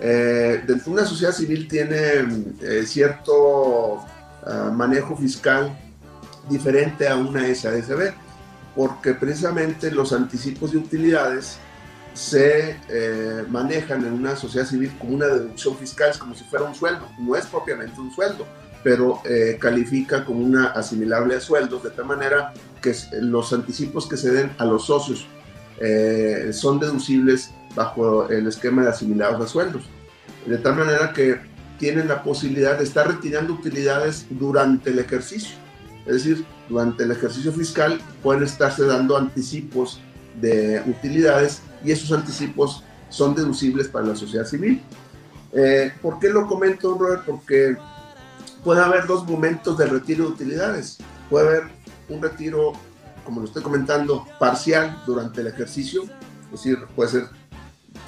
eh, 0.03 0.65
una 0.87 1.05
sociedad 1.05 1.33
civil 1.33 1.69
tiene 1.69 2.27
eh, 2.63 2.85
cierto 2.87 3.99
ah, 4.47 4.73
manejo 4.75 5.15
fiscal 5.15 5.79
diferente 6.49 7.07
a 7.07 7.17
una 7.17 7.55
SADCB, 7.55 8.15
porque 8.75 9.13
precisamente 9.13 9.91
los 9.91 10.15
anticipos 10.15 10.73
de 10.73 10.79
utilidades 10.79 11.59
se 12.15 12.77
eh, 12.89 13.45
manejan 13.49 14.05
en 14.07 14.15
una 14.15 14.37
sociedad 14.37 14.67
civil 14.67 14.91
como 14.99 15.15
una 15.15 15.27
deducción 15.27 15.77
fiscal, 15.77 16.13
como 16.19 16.35
si 16.35 16.45
fuera 16.45 16.65
un 16.65 16.75
sueldo. 16.75 17.07
No 17.19 17.37
es 17.37 17.47
propiamente 17.47 18.01
un 18.01 18.11
sueldo, 18.11 18.47
pero 18.83 19.21
califica 19.61 20.25
como 20.25 20.41
una 20.41 20.69
asimilable 20.69 21.37
a 21.37 21.41
sueldos, 21.41 21.83
de 21.83 21.91
tal 21.91 22.07
manera 22.07 22.55
que 22.81 22.95
los 23.21 23.53
anticipos 23.53 24.09
que 24.09 24.17
se 24.17 24.33
den 24.33 24.51
a 24.57 24.65
los 24.65 24.87
socios 24.87 25.27
son 26.53 26.81
deducibles 26.81 27.51
bajo 27.75 28.29
el 28.29 28.47
esquema 28.47 28.83
de 28.83 28.89
asimilados 28.89 29.41
a 29.41 29.49
sueldos. 29.49 29.85
De 30.47 30.59
tal 30.59 30.77
manera 30.77 31.13
que 31.13 31.41
tienen 31.79 32.09
la 32.09 32.23
posibilidad 32.23 32.79
de 32.79 32.85
estar 32.85 33.09
retirando 33.09 33.55
utilidades 33.55 34.27
durante 34.31 34.91
el 34.91 34.99
ejercicio. 34.99 35.57
Es 36.07 36.15
decir, 36.15 36.45
durante 36.69 37.05
el 37.05 37.11
ejercicio 37.11 37.53
fiscal 37.53 38.01
pueden 38.23 38.43
estarse 38.43 38.85
dando 38.85 39.17
anticipos 39.17 40.01
de 40.41 40.83
utilidades 40.87 41.63
y 41.85 41.93
esos 41.93 42.13
anticipos 42.13 42.85
son 43.09 43.35
deducibles 43.35 43.89
para 43.89 44.07
la 44.07 44.17
sociedad 44.17 44.45
civil. 44.45 44.83
Eh, 45.53 45.93
¿Por 46.01 46.19
qué 46.19 46.29
lo 46.29 46.47
comento, 46.47 46.97
Robert? 46.97 47.25
Porque 47.25 47.77
puede 48.63 48.81
haber 48.81 49.07
dos 49.07 49.27
momentos 49.27 49.77
de 49.79 49.87
retiro 49.87 50.27
de 50.27 50.33
utilidades. 50.33 50.99
Puede 51.29 51.49
haber 51.49 51.63
un 52.09 52.23
retiro, 52.23 52.73
como 53.25 53.41
lo 53.41 53.47
estoy 53.47 53.63
comentando, 53.63 54.27
parcial 54.39 55.03
durante 55.07 55.41
el 55.41 55.49
ejercicio, 55.49 56.05
es 56.05 56.51
decir, 56.51 56.79
puede 56.95 57.11
ser 57.11 57.40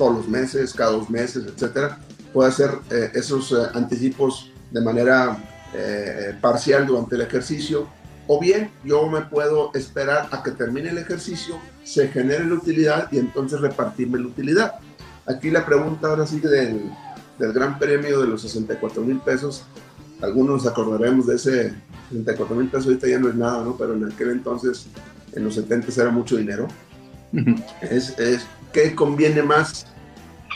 todos 0.02 0.16
los 0.16 0.28
meses, 0.28 0.74
cada 0.74 0.90
dos 0.90 1.08
meses, 1.08 1.44
etcétera. 1.46 1.96
Puede 2.32 2.48
hacer 2.48 2.70
eh, 2.90 3.12
esos 3.14 3.52
eh, 3.52 3.54
anticipos 3.72 4.50
de 4.72 4.80
manera 4.80 5.38
eh, 5.74 6.36
parcial 6.40 6.88
durante 6.88 7.14
el 7.14 7.20
ejercicio, 7.20 7.86
o 8.26 8.40
bien 8.40 8.72
yo 8.84 9.06
me 9.06 9.20
puedo 9.20 9.70
esperar 9.74 10.28
a 10.32 10.42
que 10.42 10.50
termine 10.50 10.90
el 10.90 10.98
ejercicio, 10.98 11.56
se 11.84 12.08
genere 12.08 12.44
la 12.44 12.54
utilidad 12.54 13.12
y 13.12 13.18
entonces 13.18 13.60
repartirme 13.60 14.18
la 14.18 14.26
utilidad. 14.26 14.74
Aquí 15.24 15.52
la 15.52 15.64
pregunta 15.64 16.08
ahora 16.08 16.26
sí 16.26 16.40
del, 16.40 16.90
del 17.38 17.52
gran 17.52 17.78
premio 17.78 18.20
de 18.20 18.26
los 18.26 18.42
64 18.42 19.02
mil 19.02 19.20
pesos, 19.20 19.62
algunos 20.20 20.64
nos 20.64 20.66
acordaremos 20.66 21.28
de 21.28 21.36
ese 21.36 21.74
64 22.08 22.56
mil 22.56 22.66
pesos, 22.68 22.86
ahorita 22.86 23.06
ya 23.06 23.20
no 23.20 23.28
es 23.28 23.36
nada, 23.36 23.62
¿no? 23.62 23.76
Pero 23.76 23.94
en 23.94 24.10
aquel 24.10 24.30
entonces, 24.30 24.86
en 25.32 25.44
los 25.44 25.54
70 25.54 26.02
era 26.02 26.10
mucho 26.10 26.36
dinero. 26.36 26.66
es, 27.82 28.18
es, 28.18 28.44
¿Qué 28.72 28.96
conviene 28.96 29.42
más? 29.42 29.86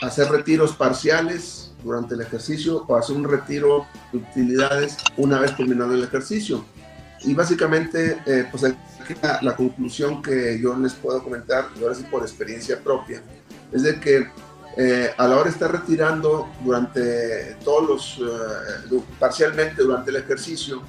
¿Hacer 0.01 0.29
retiros 0.29 0.73
parciales 0.73 1.71
durante 1.83 2.15
el 2.15 2.21
ejercicio 2.21 2.85
o 2.87 2.95
hacer 2.95 3.15
un 3.15 3.23
retiro 3.23 3.85
de 4.11 4.19
utilidades 4.19 4.97
una 5.17 5.39
vez 5.39 5.55
terminado 5.55 5.93
el 5.93 6.03
ejercicio? 6.03 6.63
Y 7.21 7.33
básicamente, 7.33 8.19
eh, 8.25 8.47
pues 8.51 8.63
la, 8.63 9.39
la, 9.41 9.55
conclusión 9.55 10.21
que 10.21 10.59
yo 10.61 10.77
les 10.77 10.93
puedo 10.93 11.23
comentar, 11.23 11.69
y 11.75 11.81
ahora 11.81 11.95
sí 11.95 12.03
por 12.03 12.21
experiencia 12.21 12.79
propia, 12.79 13.23
es 13.71 13.83
de 13.83 13.99
que 13.99 14.27
eh, 14.79 15.11
a 15.17 15.27
la 15.27 15.35
hora 15.37 15.45
de 15.45 15.49
estar 15.49 15.71
retirando 15.71 16.47
durante 16.63 17.55
todos 17.63 18.19
los, 18.21 18.29
eh, 18.91 19.01
parcialmente 19.19 19.81
durante 19.81 20.11
el 20.11 20.17
ejercicio, 20.17 20.83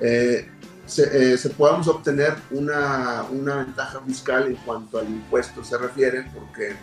eh, 0.00 0.48
se, 0.86 1.36
se, 1.36 1.50
podamos 1.50 1.88
obtener 1.88 2.34
una, 2.52 3.24
una, 3.32 3.56
ventaja 3.56 4.00
fiscal 4.06 4.46
en 4.46 4.54
cuanto 4.54 5.00
al 5.00 5.08
impuesto 5.08 5.64
se 5.64 5.76
refiere, 5.76 6.30
porque 6.32 6.76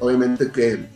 obviamente 0.00 0.50
que 0.50 0.88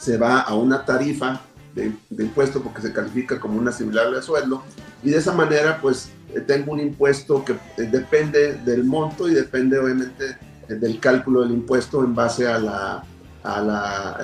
se 0.00 0.18
va 0.18 0.40
a 0.40 0.54
una 0.54 0.84
tarifa 0.84 1.40
de, 1.74 1.92
impuesto 2.10 2.62
porque 2.62 2.82
se 2.82 2.92
califica 2.92 3.40
como 3.40 3.58
una 3.58 3.70
asimilable 3.70 4.18
a 4.18 4.22
sueldo 4.22 4.62
y 5.02 5.10
de 5.10 5.18
esa 5.18 5.32
manera 5.32 5.78
pues 5.80 6.10
eh, 6.34 6.40
tengo 6.40 6.72
un 6.72 6.80
impuesto 6.80 7.44
que 7.44 7.52
eh, 7.52 7.88
depende 7.90 8.54
del 8.64 8.84
monto 8.84 9.28
y 9.28 9.34
depende 9.34 9.78
obviamente 9.78 10.36
eh, 10.68 10.74
del 10.74 11.00
cálculo 11.00 11.42
del 11.42 11.52
impuesto 11.52 12.04
en 12.04 12.14
base 12.14 12.46
a 12.46 12.58
la, 12.58 13.04
a 13.42 13.60
la, 13.60 14.18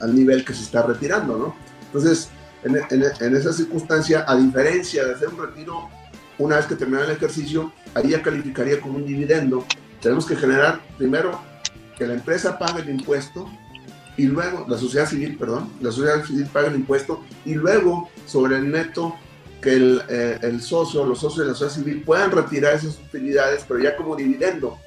al, 0.00 0.14
nivel 0.14 0.44
que 0.44 0.54
se 0.54 0.62
está 0.62 0.82
retirando, 0.82 1.36
¿no? 1.36 1.56
Entonces, 1.86 2.30
en, 2.64 2.76
en, 3.20 3.36
esa 3.36 3.52
circunstancia, 3.52 4.24
a 4.26 4.36
diferencia 4.36 5.04
de 5.04 5.14
hacer 5.14 5.28
un 5.28 5.38
retiro 5.38 5.88
una 6.38 6.56
vez 6.56 6.66
que 6.66 6.74
termina 6.74 7.04
el 7.04 7.10
ejercicio, 7.10 7.72
ahí 7.94 8.10
ya 8.10 8.22
calificaría 8.22 8.80
como 8.80 8.96
un 8.96 9.04
dividendo. 9.04 9.66
Tenemos 10.00 10.24
que 10.24 10.36
generar 10.36 10.80
primero 10.96 11.38
que 12.02 12.08
la 12.08 12.14
empresa 12.14 12.58
pague 12.58 12.82
el 12.82 12.90
impuesto 12.90 13.48
y 14.16 14.24
luego, 14.24 14.66
la 14.68 14.76
sociedad 14.76 15.08
civil, 15.08 15.36
perdón, 15.38 15.70
la 15.80 15.92
sociedad 15.92 16.24
civil 16.24 16.46
paga 16.52 16.66
el 16.66 16.74
impuesto 16.74 17.22
y 17.44 17.54
luego 17.54 18.10
sobre 18.26 18.56
el 18.56 18.72
neto 18.72 19.14
que 19.60 19.74
el, 19.74 20.02
eh, 20.08 20.38
el 20.42 20.60
socio, 20.60 21.06
los 21.06 21.20
socios 21.20 21.46
de 21.46 21.52
la 21.52 21.54
sociedad 21.56 21.84
civil 21.84 22.02
puedan 22.02 22.32
retirar 22.32 22.74
esas 22.74 22.98
utilidades, 22.98 23.64
pero 23.68 23.78
ya 23.78 23.96
como 23.96 24.16
dividendo, 24.16 24.78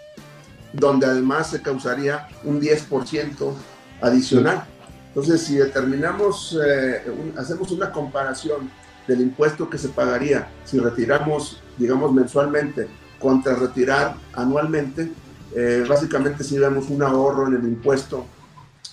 donde 0.74 1.06
además 1.06 1.52
se 1.52 1.62
causaría 1.62 2.28
un 2.44 2.60
10% 2.60 3.54
adicional. 4.02 4.66
Entonces, 5.08 5.42
si 5.42 5.56
determinamos, 5.56 6.60
eh, 6.68 7.02
hacemos 7.38 7.72
una 7.72 7.94
comparación 7.94 8.70
del 9.08 9.22
impuesto 9.22 9.70
que 9.70 9.78
se 9.78 9.88
pagaría 9.88 10.50
si 10.66 10.80
retiramos, 10.80 11.64
digamos, 11.78 12.12
mensualmente 12.12 12.90
contra 13.20 13.56
retirar 13.56 14.16
anualmente, 14.34 15.14
eh, 15.54 15.86
básicamente 15.88 16.44
si 16.44 16.58
vemos 16.58 16.90
un 16.90 17.04
ahorro 17.04 17.48
en 17.48 17.56
el 17.56 17.64
impuesto 17.64 18.26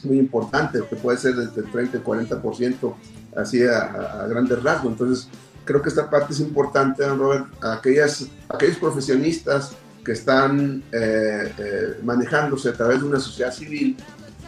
muy 0.04 0.18
importante, 0.18 0.82
que 0.88 0.96
puede 0.96 1.18
ser 1.18 1.34
el 1.36 1.70
30 1.70 1.98
y 1.98 2.00
40%, 2.00 2.94
así 3.36 3.62
a, 3.62 4.26
grandes 4.28 4.62
rasgos. 4.62 4.92
Entonces, 4.92 5.28
creo 5.64 5.80
que 5.82 5.88
esta 5.88 6.10
parte 6.10 6.32
es 6.32 6.40
importante, 6.40 7.06
Robert, 7.08 7.46
a 7.62 7.74
aquellas, 7.74 8.26
aquellos 8.48 8.76
profesionistas 8.78 9.72
que 10.04 10.12
están 10.12 10.82
eh, 10.92 11.52
eh, 11.58 12.00
manejándose 12.02 12.70
a 12.70 12.72
través 12.72 13.00
de 13.00 13.06
una 13.06 13.20
sociedad 13.20 13.52
civil, 13.52 13.96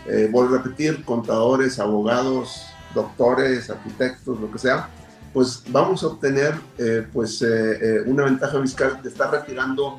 eh, 0.07 0.29
vuelvo 0.31 0.57
a 0.57 0.59
repetir, 0.59 1.05
contadores, 1.05 1.79
abogados, 1.79 2.63
doctores, 2.95 3.71
arquitectos, 3.71 4.41
lo 4.41 4.51
que 4.51 4.59
sea, 4.59 4.89
pues 5.33 5.63
vamos 5.69 6.03
a 6.05 6.09
obtener 6.09 6.55
pues, 7.13 7.45
una 8.07 8.23
ventaja 8.23 8.61
fiscal 8.63 9.01
de 9.03 9.09
estar 9.09 9.33
retirando 9.33 9.99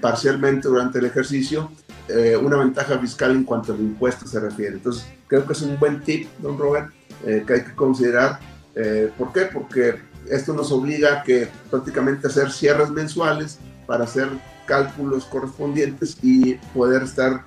parcialmente 0.00 0.68
durante 0.68 0.98
el 0.98 1.04
ejercicio 1.04 1.70
eh, 2.08 2.34
una 2.38 2.56
ventaja 2.56 2.98
fiscal 2.98 3.32
en 3.32 3.44
cuanto 3.44 3.74
al 3.74 3.80
impuesto 3.80 4.26
se 4.26 4.40
refiere. 4.40 4.76
Entonces, 4.76 5.06
creo 5.26 5.46
que 5.46 5.52
es 5.52 5.60
un 5.60 5.78
buen 5.78 6.00
tip, 6.02 6.26
don 6.38 6.58
Robert, 6.58 6.90
eh, 7.26 7.44
que 7.46 7.52
hay 7.52 7.64
que 7.64 7.74
considerar. 7.74 8.40
Eh, 8.74 9.10
¿Por 9.18 9.32
qué? 9.32 9.42
Porque 9.42 9.96
esto 10.30 10.54
nos 10.54 10.72
obliga 10.72 11.20
a 11.20 11.22
que 11.22 11.48
prácticamente 11.70 12.28
hacer 12.28 12.50
cierres 12.50 12.90
mensuales 12.90 13.58
para 13.86 14.04
hacer 14.04 14.28
cálculos 14.66 15.26
correspondientes 15.26 16.16
y 16.22 16.54
poder 16.74 17.02
estar 17.02 17.44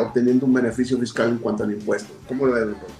obteniendo 0.00 0.46
un 0.46 0.54
beneficio 0.54 0.98
fiscal 0.98 1.28
en 1.28 1.38
cuanto 1.38 1.62
al 1.62 1.70
impuesto. 1.70 2.10
¿Cómo 2.26 2.46
lo 2.46 2.52
ve, 2.52 2.60
don 2.60 2.74
Robert? 2.74 2.94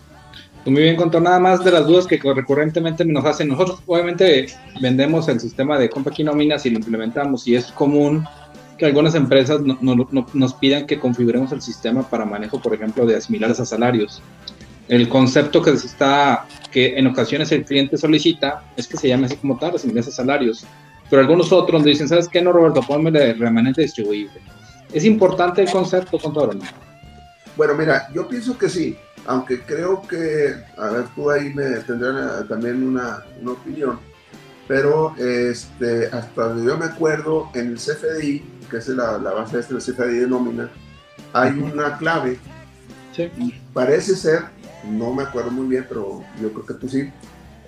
Pues 0.62 0.72
muy 0.74 0.82
bien, 0.82 0.96
contó 0.96 1.18
nada 1.18 1.40
más 1.40 1.64
de 1.64 1.70
las 1.70 1.86
dudas 1.86 2.06
que 2.06 2.20
recurrentemente 2.22 3.04
nos 3.04 3.24
hacen. 3.24 3.48
Nosotros 3.48 3.82
obviamente 3.86 4.48
vendemos 4.80 5.26
el 5.28 5.40
sistema 5.40 5.78
de 5.78 5.88
compra 5.88 6.12
aquí 6.12 6.22
nóminas 6.22 6.66
y 6.66 6.70
lo 6.70 6.78
implementamos 6.78 7.48
y 7.48 7.56
es 7.56 7.72
común 7.72 8.24
que 8.78 8.86
algunas 8.86 9.14
empresas 9.14 9.60
nos 9.60 10.54
pidan 10.54 10.86
que 10.86 10.98
configuremos 10.98 11.52
el 11.52 11.60
sistema 11.60 12.08
para 12.08 12.24
manejo, 12.24 12.62
por 12.62 12.72
ejemplo, 12.74 13.04
de 13.04 13.16
asimilares 13.16 13.60
a 13.60 13.66
salarios. 13.66 14.22
El 14.88 15.08
concepto 15.08 15.60
que 15.60 15.76
se 15.76 15.88
está, 15.88 16.46
que 16.70 16.96
en 16.96 17.06
ocasiones 17.08 17.52
el 17.52 17.64
cliente 17.64 17.98
solicita, 17.98 18.62
es 18.76 18.86
que 18.86 18.96
se 18.96 19.08
llame 19.08 19.26
así 19.26 19.36
como 19.36 19.58
tal, 19.58 19.74
asimilares 19.74 20.08
a 20.08 20.12
salarios. 20.12 20.64
Pero 21.10 21.20
algunos 21.20 21.52
otros 21.52 21.84
dicen, 21.84 22.08
¿sabes 22.08 22.28
qué? 22.28 22.40
No, 22.40 22.52
Roberto, 22.52 22.80
ponme 22.82 23.10
de 23.10 23.34
remanente 23.34 23.82
distribuible. 23.82 24.40
¿Es 24.92 25.04
importante 25.04 25.62
el 25.62 25.70
concepto, 25.70 26.18
contador? 26.18 26.56
No? 26.56 26.62
Bueno, 27.56 27.74
mira, 27.74 28.08
yo 28.14 28.28
pienso 28.28 28.56
que 28.56 28.68
sí, 28.68 28.96
aunque 29.26 29.60
creo 29.60 30.02
que, 30.08 30.54
a 30.76 30.90
ver, 30.90 31.04
tú 31.14 31.30
ahí 31.30 31.52
me 31.52 31.64
tendrás 31.80 32.46
también 32.48 32.86
una, 32.86 33.24
una 33.42 33.52
opinión, 33.52 33.98
pero 34.66 35.14
este, 35.16 36.06
hasta 36.06 36.48
donde 36.48 36.66
yo 36.66 36.78
me 36.78 36.86
acuerdo, 36.86 37.50
en 37.54 37.68
el 37.68 37.76
CFDI 37.76 38.57
que 38.68 38.78
es 38.78 38.88
la, 38.88 39.18
la 39.18 39.32
base 39.32 39.56
de 39.56 39.62
esta 39.62 39.80
cifra 39.80 40.06
de 40.06 40.26
nómina, 40.26 40.70
hay 41.32 41.50
una 41.58 41.96
clave. 41.98 42.38
Y 43.36 43.52
parece 43.72 44.14
ser, 44.14 44.44
no 44.84 45.12
me 45.12 45.24
acuerdo 45.24 45.50
muy 45.50 45.66
bien, 45.66 45.86
pero 45.88 46.22
yo 46.40 46.52
creo 46.52 46.66
que 46.66 46.74
tú 46.74 46.88
sí. 46.88 47.10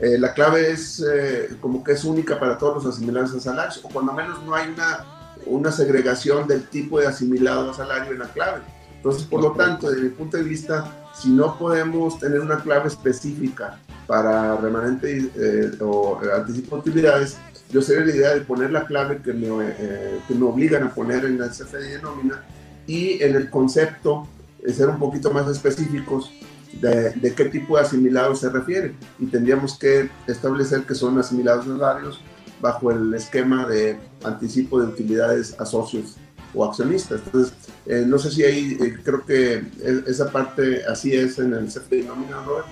Eh, 0.01 0.17
la 0.19 0.33
clave 0.33 0.71
es 0.71 1.01
eh, 1.01 1.57
como 1.61 1.85
que 1.85 1.93
es 1.93 2.05
única 2.05 2.39
para 2.39 2.57
todos 2.57 2.85
los 2.85 2.95
asimilados 2.95 3.35
a 3.35 3.41
salarios, 3.41 3.81
o 3.85 3.89
cuando 3.89 4.13
menos 4.13 4.43
no 4.45 4.55
hay 4.55 4.69
una, 4.69 5.35
una 5.47 5.73
segregación 5.73 6.47
del 6.47 6.65
tipo 6.69 7.01
de 7.01 7.07
asimilado 7.07 7.71
a 7.71 7.75
salario 7.75 8.13
en 8.13 8.21
la 8.21 8.29
clave. 8.29 8.63
Entonces, 8.97 9.25
por 9.25 9.43
lo 9.43 9.53
tanto, 9.53 9.91
desde 9.91 10.05
mi 10.05 10.09
punto 10.11 10.37
de 10.37 10.43
vista, 10.43 10.85
si 11.15 11.31
no 11.31 11.59
podemos 11.59 12.19
tener 12.19 12.41
una 12.41 12.61
clave 12.61 12.89
específica 12.89 13.79
para 14.07 14.57
remanente 14.57 15.31
eh, 15.35 15.71
o 15.81 16.21
anticipo 16.35 16.77
de 16.77 16.81
utilidades, 16.81 17.37
yo 17.73 17.83
sería 17.83 18.05
la 18.05 18.15
idea 18.15 18.35
de 18.35 18.41
poner 18.41 18.71
la 18.71 18.87
clave 18.87 19.21
que 19.23 19.33
me, 19.33 19.47
eh, 19.49 20.21
que 20.27 20.35
me 20.35 20.45
obligan 20.45 20.85
a 20.85 20.95
poner 20.95 21.25
en 21.25 21.39
la 21.39 21.49
CFDI 21.49 21.89
de 21.89 22.03
nómina 22.03 22.45
y 22.87 23.23
en 23.23 23.37
el 23.37 23.51
concepto 23.51 24.27
de 24.63 24.73
ser 24.73 24.89
un 24.89 24.99
poquito 24.99 25.31
más 25.31 25.49
específicos 25.49 26.33
de, 26.81 27.11
de, 27.11 27.35
qué 27.35 27.47
tipo 27.47 27.77
de 27.77 27.83
asimilados 27.83 28.41
se 28.41 28.51
refiere. 28.51 28.95
Y 29.19 29.27
tendríamos 29.27 29.79
que 29.79 30.11
establecer 30.27 30.83
que 30.83 30.95
son 30.95 31.19
asimilados 31.19 31.67
salarios 31.67 32.21
bajo 32.61 32.91
el 32.91 33.15
esquema 33.15 33.67
de 33.67 33.99
anticipo 34.25 34.81
de 34.81 34.89
utilidades 34.89 35.59
a 35.59 35.65
socios 35.65 36.17
o 36.55 36.65
accionistas. 36.65 37.21
Entonces, 37.25 37.55
eh, 37.87 38.05
no 38.07 38.19
sé 38.19 38.31
si 38.31 38.45
ahí 38.45 38.79
eh, 38.81 38.97
creo 39.03 39.25
que 39.25 39.65
esa 40.07 40.31
parte 40.31 40.85
así 40.85 41.15
es 41.15 41.39
en 41.39 41.55
el 41.55 41.67
CFDI 41.67 42.03
nómina, 42.03 42.43
Robert. 42.45 42.67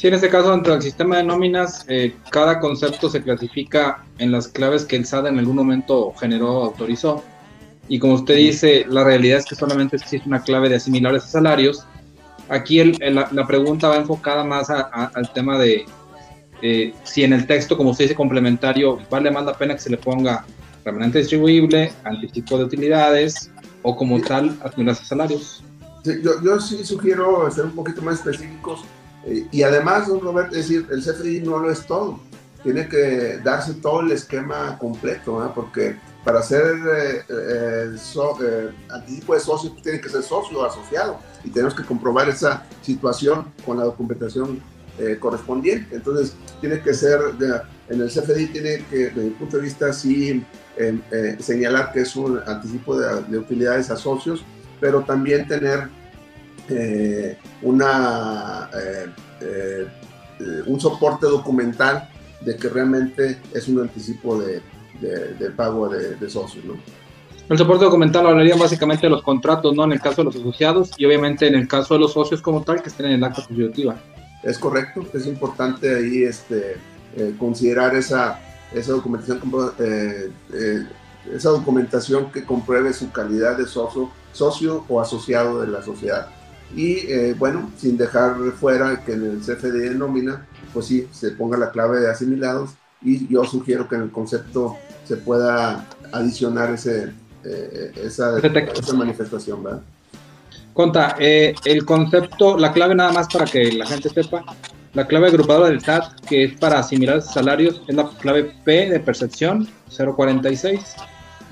Sí, 0.00 0.08
en 0.08 0.14
este 0.14 0.30
caso, 0.30 0.50
dentro 0.52 0.72
del 0.72 0.80
sistema 0.80 1.18
de 1.18 1.24
nóminas, 1.24 1.84
eh, 1.86 2.16
cada 2.30 2.58
concepto 2.58 3.10
se 3.10 3.22
clasifica 3.22 4.02
en 4.16 4.32
las 4.32 4.48
claves 4.48 4.86
que 4.86 4.96
el 4.96 5.04
SAT 5.04 5.26
en 5.26 5.38
algún 5.38 5.56
momento 5.56 6.14
generó, 6.18 6.64
autorizó. 6.64 7.22
Y 7.86 7.98
como 7.98 8.14
usted 8.14 8.36
dice, 8.36 8.86
la 8.88 9.04
realidad 9.04 9.40
es 9.40 9.44
que 9.44 9.56
solamente 9.56 9.96
existe 9.96 10.26
una 10.26 10.42
clave 10.42 10.70
de 10.70 10.76
asimilables 10.76 11.24
a 11.24 11.26
salarios. 11.26 11.84
Aquí 12.48 12.80
el, 12.80 12.96
la, 13.14 13.46
pregunta 13.46 13.88
va 13.88 13.96
enfocada 13.96 14.42
más 14.42 14.70
al 14.70 15.32
tema 15.34 15.58
de 15.58 15.84
eh, 16.62 16.94
si 17.04 17.22
en 17.22 17.34
el 17.34 17.46
texto, 17.46 17.76
como 17.76 17.90
usted 17.90 18.06
dice, 18.06 18.14
complementario, 18.14 18.98
vale 19.10 19.30
más 19.30 19.44
la 19.44 19.52
pena 19.52 19.74
que 19.74 19.80
se 19.82 19.90
le 19.90 19.98
ponga 19.98 20.46
remanente 20.82 21.18
distribuible, 21.18 21.92
anticipo 22.04 22.56
de 22.56 22.64
utilidades 22.64 23.50
o 23.82 23.94
como 23.94 24.18
tal, 24.22 24.58
asimilables 24.64 25.02
a 25.02 25.04
salarios. 25.04 25.62
yo, 26.06 26.42
yo 26.42 26.58
sí 26.58 26.86
sugiero 26.86 27.50
ser 27.50 27.66
un 27.66 27.72
poquito 27.72 28.00
más 28.00 28.14
específicos 28.14 28.82
y 29.26 29.62
además, 29.62 30.08
don 30.08 30.20
Robert, 30.20 30.48
es 30.52 30.68
decir, 30.68 30.86
el 30.90 31.02
CFDI 31.02 31.40
no 31.40 31.58
lo 31.58 31.70
es 31.70 31.86
todo. 31.86 32.20
Tiene 32.62 32.88
que 32.88 33.38
darse 33.42 33.74
todo 33.74 34.00
el 34.00 34.12
esquema 34.12 34.78
completo, 34.78 35.52
porque 35.54 35.96
para 36.24 36.42
ser 36.42 36.62
eh, 36.96 37.24
eh, 37.28 38.70
anticipo 38.90 39.34
de 39.34 39.40
socio 39.40 39.72
tiene 39.82 40.00
que 40.00 40.08
ser 40.08 40.22
socio 40.22 40.64
asociado 40.64 41.18
y 41.42 41.50
tenemos 41.50 41.74
que 41.74 41.82
comprobar 41.84 42.28
esa 42.28 42.64
situación 42.82 43.46
con 43.64 43.78
la 43.78 43.84
documentación 43.84 44.62
correspondiente. 45.18 45.96
Entonces, 45.96 46.34
tiene 46.60 46.78
que 46.82 46.92
ser, 46.92 47.18
en 47.88 48.02
el 48.02 48.08
CFDI 48.08 48.46
tiene 48.48 48.84
que, 48.90 49.06
desde 49.06 49.22
mi 49.22 49.30
punto 49.30 49.56
de 49.56 49.62
vista, 49.62 49.94
sí 49.94 50.44
señalar 51.38 51.92
que 51.92 52.00
es 52.02 52.14
un 52.16 52.38
anticipo 52.46 52.98
de, 52.98 53.22
de 53.22 53.38
utilidades 53.38 53.90
a 53.90 53.96
socios, 53.96 54.44
pero 54.78 55.00
también 55.00 55.48
tener 55.48 55.88
eh, 56.70 57.36
una, 57.62 58.70
eh, 58.72 59.06
eh, 59.40 59.86
un 60.66 60.80
soporte 60.80 61.26
documental 61.26 62.08
de 62.40 62.56
que 62.56 62.68
realmente 62.68 63.38
es 63.52 63.66
un 63.68 63.80
anticipo 63.80 64.40
de, 64.40 64.62
de, 65.00 65.50
pago 65.50 65.88
de, 65.88 66.30
socios. 66.30 66.64
¿no? 66.64 66.74
El 67.48 67.58
soporte 67.58 67.84
documental 67.84 68.26
hablaría 68.26 68.54
básicamente 68.54 69.06
de 69.06 69.10
los 69.10 69.22
contratos, 69.22 69.74
¿no? 69.74 69.84
En 69.84 69.92
el 69.92 70.00
caso 70.00 70.22
de 70.22 70.26
los 70.26 70.36
asociados 70.36 70.92
y 70.96 71.04
obviamente 71.04 71.48
en 71.48 71.56
el 71.56 71.66
caso 71.66 71.94
de 71.94 72.00
los 72.00 72.12
socios 72.12 72.40
como 72.40 72.62
tal 72.62 72.82
que 72.82 72.88
estén 72.88 73.06
en 73.06 73.12
el 73.12 73.24
acta 73.24 73.44
constitutiva. 73.44 73.96
Es 74.42 74.58
correcto, 74.58 75.04
es 75.12 75.26
importante 75.26 75.94
ahí 75.94 76.22
este, 76.22 76.76
considerar 77.38 77.94
esa, 77.96 78.38
esa 78.72 78.92
documentación, 78.92 79.42
esa 81.34 81.50
documentación 81.50 82.30
que 82.30 82.44
compruebe 82.44 82.92
su 82.92 83.10
calidad 83.10 83.58
de 83.58 83.66
socio, 83.66 84.10
socio 84.32 84.84
o 84.88 85.00
asociado 85.00 85.60
de 85.60 85.66
la 85.66 85.82
sociedad. 85.82 86.28
Y 86.74 86.98
eh, 87.10 87.34
bueno, 87.38 87.70
sin 87.76 87.96
dejar 87.96 88.36
fuera 88.52 89.04
que 89.04 89.12
en 89.12 89.24
el 89.24 89.40
CFD 89.40 89.90
de 89.90 89.94
nómina, 89.94 90.46
pues 90.72 90.86
sí, 90.86 91.08
se 91.12 91.32
ponga 91.32 91.56
la 91.56 91.70
clave 91.70 92.00
de 92.00 92.10
asimilados 92.10 92.70
y 93.02 93.26
yo 93.28 93.44
sugiero 93.44 93.88
que 93.88 93.96
en 93.96 94.02
el 94.02 94.10
concepto 94.10 94.76
se 95.04 95.16
pueda 95.16 95.86
adicionar 96.12 96.72
ese, 96.72 97.12
eh, 97.44 97.92
esa, 98.04 98.38
esa, 98.38 98.94
manifestación, 98.94 99.62
¿verdad? 99.62 99.82
Conta, 100.72 101.16
eh, 101.18 101.54
el 101.64 101.84
concepto, 101.84 102.56
la 102.56 102.72
clave 102.72 102.94
nada 102.94 103.12
más 103.12 103.26
para 103.28 103.44
que 103.44 103.72
la 103.72 103.86
gente 103.86 104.08
sepa, 104.08 104.44
la 104.94 105.06
clave 105.06 105.28
agrupadora 105.28 105.68
del 105.68 105.80
SAT, 105.80 106.20
que 106.28 106.44
es 106.44 106.58
para 106.58 106.78
asimilar 106.78 107.22
salarios, 107.22 107.82
es 107.88 107.94
la 107.94 108.08
clave 108.08 108.52
P 108.64 108.90
de 108.90 109.00
percepción, 109.00 109.68
046, 109.96 110.80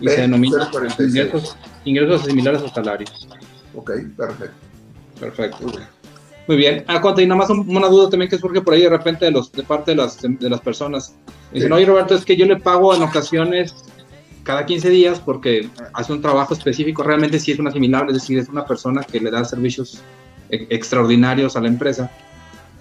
y 0.01 0.09
se 0.09 0.21
denomina 0.21 0.71
ingresos, 0.99 1.57
ingresos 1.85 2.23
asimilares 2.23 2.63
a 2.63 2.69
salarios. 2.69 3.29
Ok, 3.75 3.91
perfecto. 4.17 4.68
Perfecto. 5.21 5.67
Muy 6.47 6.57
bien. 6.57 6.85
Ah, 6.87 7.01
Conta, 7.01 7.21
y 7.21 7.27
nada 7.27 7.39
más 7.39 7.51
una 7.51 7.89
duda 7.89 8.09
también 8.09 8.31
que 8.31 8.39
surge 8.39 8.63
por 8.63 8.73
ahí 8.73 8.83
de 8.83 8.89
repente 8.89 9.27
de, 9.27 9.31
los, 9.31 9.53
de 9.53 9.63
parte 9.63 9.91
de 9.91 9.99
las, 9.99 10.19
de 10.23 10.49
las 10.49 10.61
personas. 10.61 11.15
Dicen, 11.53 11.71
oye 11.73 11.85
Roberto, 11.85 12.15
es 12.15 12.25
que 12.25 12.37
yo 12.37 12.47
le 12.47 12.57
pago 12.57 12.95
en 12.95 13.03
ocasiones 13.03 13.75
cada 14.45 14.65
15 14.65 14.89
días 14.89 15.21
porque 15.21 15.69
hace 15.93 16.11
un 16.11 16.23
trabajo 16.23 16.55
específico, 16.55 17.03
realmente 17.03 17.39
sí 17.39 17.53
es 17.53 17.59
un 17.59 17.69
asimilable, 17.69 18.13
es 18.13 18.23
decir, 18.23 18.39
es 18.39 18.49
una 18.49 18.65
persona 18.65 19.03
que 19.03 19.21
le 19.21 19.31
da 19.31 19.45
servicios 19.45 20.01
e, 20.49 20.67
extraordinarios 20.71 21.55
a 21.55 21.61
la 21.61 21.69
empresa. 21.69 22.11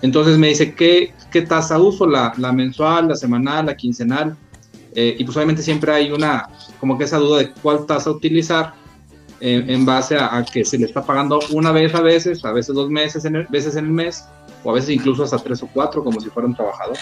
Entonces 0.02 0.38
me 0.38 0.48
dice, 0.48 0.74
¿qué, 0.74 1.14
qué 1.30 1.42
tasa 1.42 1.78
uso? 1.78 2.08
La, 2.08 2.32
la, 2.38 2.54
mensual, 2.54 3.10
la 3.10 3.16
semanal, 3.16 3.66
la 3.66 3.76
quincenal? 3.76 4.38
Eh, 4.96 5.18
y 5.20 5.26
pues 5.26 5.36
obviamente 5.36 5.62
siempre 5.62 5.92
hay 5.92 6.10
una, 6.10 6.48
como 6.80 6.98
que 6.98 7.04
esa 7.04 7.18
duda 7.18 7.40
de 7.40 7.52
cuál 7.52 7.86
tasa 7.86 8.12
utilizar 8.12 8.74
en, 9.40 9.86
base 9.86 10.18
a, 10.18 10.44
que 10.52 10.66
se 10.66 10.78
le 10.78 10.86
está 10.86 11.04
pagando 11.04 11.40
una 11.52 11.72
vez 11.72 11.94
a 11.96 12.02
veces, 12.02 12.44
a 12.44 12.52
veces 12.52 12.76
dos 12.76 12.90
meses 12.90 13.26
en 13.26 13.36
el, 13.36 13.48
veces 13.48 13.76
en 13.76 13.86
el 13.86 13.92
mes, 13.92 14.26
o 14.64 14.72
a 14.72 14.74
veces 14.74 14.90
incluso 14.90 15.24
hasta 15.24 15.38
tres 15.38 15.62
o 15.64 15.70
cuatro, 15.74 16.04
como 16.04 16.20
si 16.20 16.30
fuera 16.30 16.48
un 16.48 16.56
trabajador. 16.56 16.98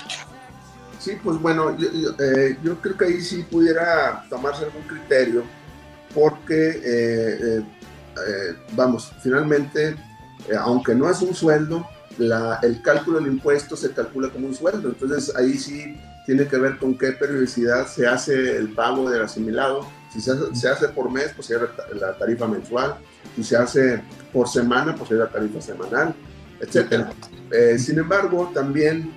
Sí, 0.99 1.13
pues 1.23 1.39
bueno, 1.39 1.77
yo, 1.77 1.87
eh, 2.19 2.57
creo 2.81 2.97
que 2.97 3.05
ahí 3.05 3.21
sí 3.21 3.45
pudiera 3.49 4.25
tomarse 4.29 4.65
algún 4.65 4.81
criterio, 4.83 5.43
porque, 6.13 6.81
eh, 6.83 7.57
eh, 7.59 8.55
vamos, 8.71 9.11
finalmente, 9.21 9.95
aunque 10.59 10.95
no 10.95 11.09
es 11.09 11.21
un 11.21 11.33
sueldo, 11.33 11.87
la, 12.17 12.59
el 12.63 12.81
cálculo 12.81 13.19
del 13.19 13.27
impuesto 13.27 13.75
se 13.75 13.91
calcula 13.91 14.29
como 14.29 14.47
un 14.47 14.55
sueldo, 14.55 14.89
entonces 14.89 15.35
ahí 15.35 15.57
sí 15.57 15.97
tiene 16.25 16.47
que 16.47 16.57
ver 16.57 16.77
con 16.77 16.97
qué 16.97 17.11
periodicidad 17.11 17.87
se 17.87 18.07
hace 18.07 18.57
el 18.57 18.69
pago 18.69 19.09
del 19.09 19.21
asimilado. 19.21 19.85
Si 20.15 20.21
se 20.21 20.31
hace, 20.31 20.55
se 20.55 20.69
hace 20.69 20.87
por 20.87 21.11
mes, 21.11 21.31
pues 21.35 21.47
sería 21.47 21.67
la 21.93 22.17
tarifa 22.17 22.47
mensual. 22.47 22.95
Si 23.35 23.43
se 23.43 23.57
hace 23.57 24.01
por 24.31 24.47
semana, 24.47 24.95
pues 24.95 25.09
sería 25.09 25.25
la 25.25 25.29
tarifa 25.29 25.61
semanal, 25.61 26.15
etc. 26.61 27.05
sin 27.77 27.99
embargo, 27.99 28.49
también 28.53 29.13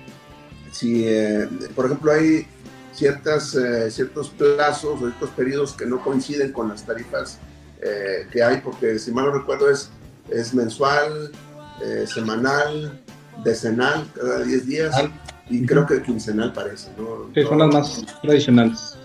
si, 0.71 1.03
eh, 1.07 1.47
por 1.75 1.85
ejemplo, 1.85 2.11
hay 2.11 2.47
ciertas, 2.93 3.55
eh, 3.55 3.89
ciertos 3.91 4.29
plazos 4.29 4.95
o 4.95 4.99
ciertos 4.99 5.29
periodos 5.31 5.73
que 5.73 5.85
no 5.85 6.01
coinciden 6.03 6.51
con 6.51 6.69
las 6.69 6.85
tarifas 6.85 7.39
eh, 7.81 8.27
que 8.31 8.43
hay, 8.43 8.57
porque 8.57 8.99
si 8.99 9.11
mal 9.11 9.25
no 9.25 9.31
recuerdo 9.31 9.69
es, 9.69 9.89
es 10.29 10.53
mensual, 10.53 11.31
semanal, 12.05 13.01
decenal, 13.45 14.05
cada 14.13 14.43
10 14.43 14.65
días, 14.65 14.95
y 15.49 15.65
creo 15.65 15.85
que 15.85 16.01
quincenal 16.01 16.51
parece, 16.51 16.89
¿no? 16.97 17.31
son 17.41 17.57
las 17.57 17.73
más 17.73 18.05
tradicionales. 18.21 18.98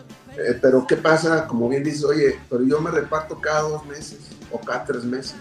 Pero 0.60 0.86
¿qué 0.86 0.96
pasa? 0.96 1.46
Como 1.46 1.68
bien 1.68 1.84
dices, 1.84 2.04
oye, 2.04 2.38
pero 2.50 2.62
yo 2.64 2.80
me 2.80 2.90
reparto 2.90 3.40
cada 3.40 3.62
dos 3.62 3.86
meses 3.86 4.18
o 4.50 4.58
cada 4.58 4.84
tres 4.84 5.04
meses. 5.04 5.36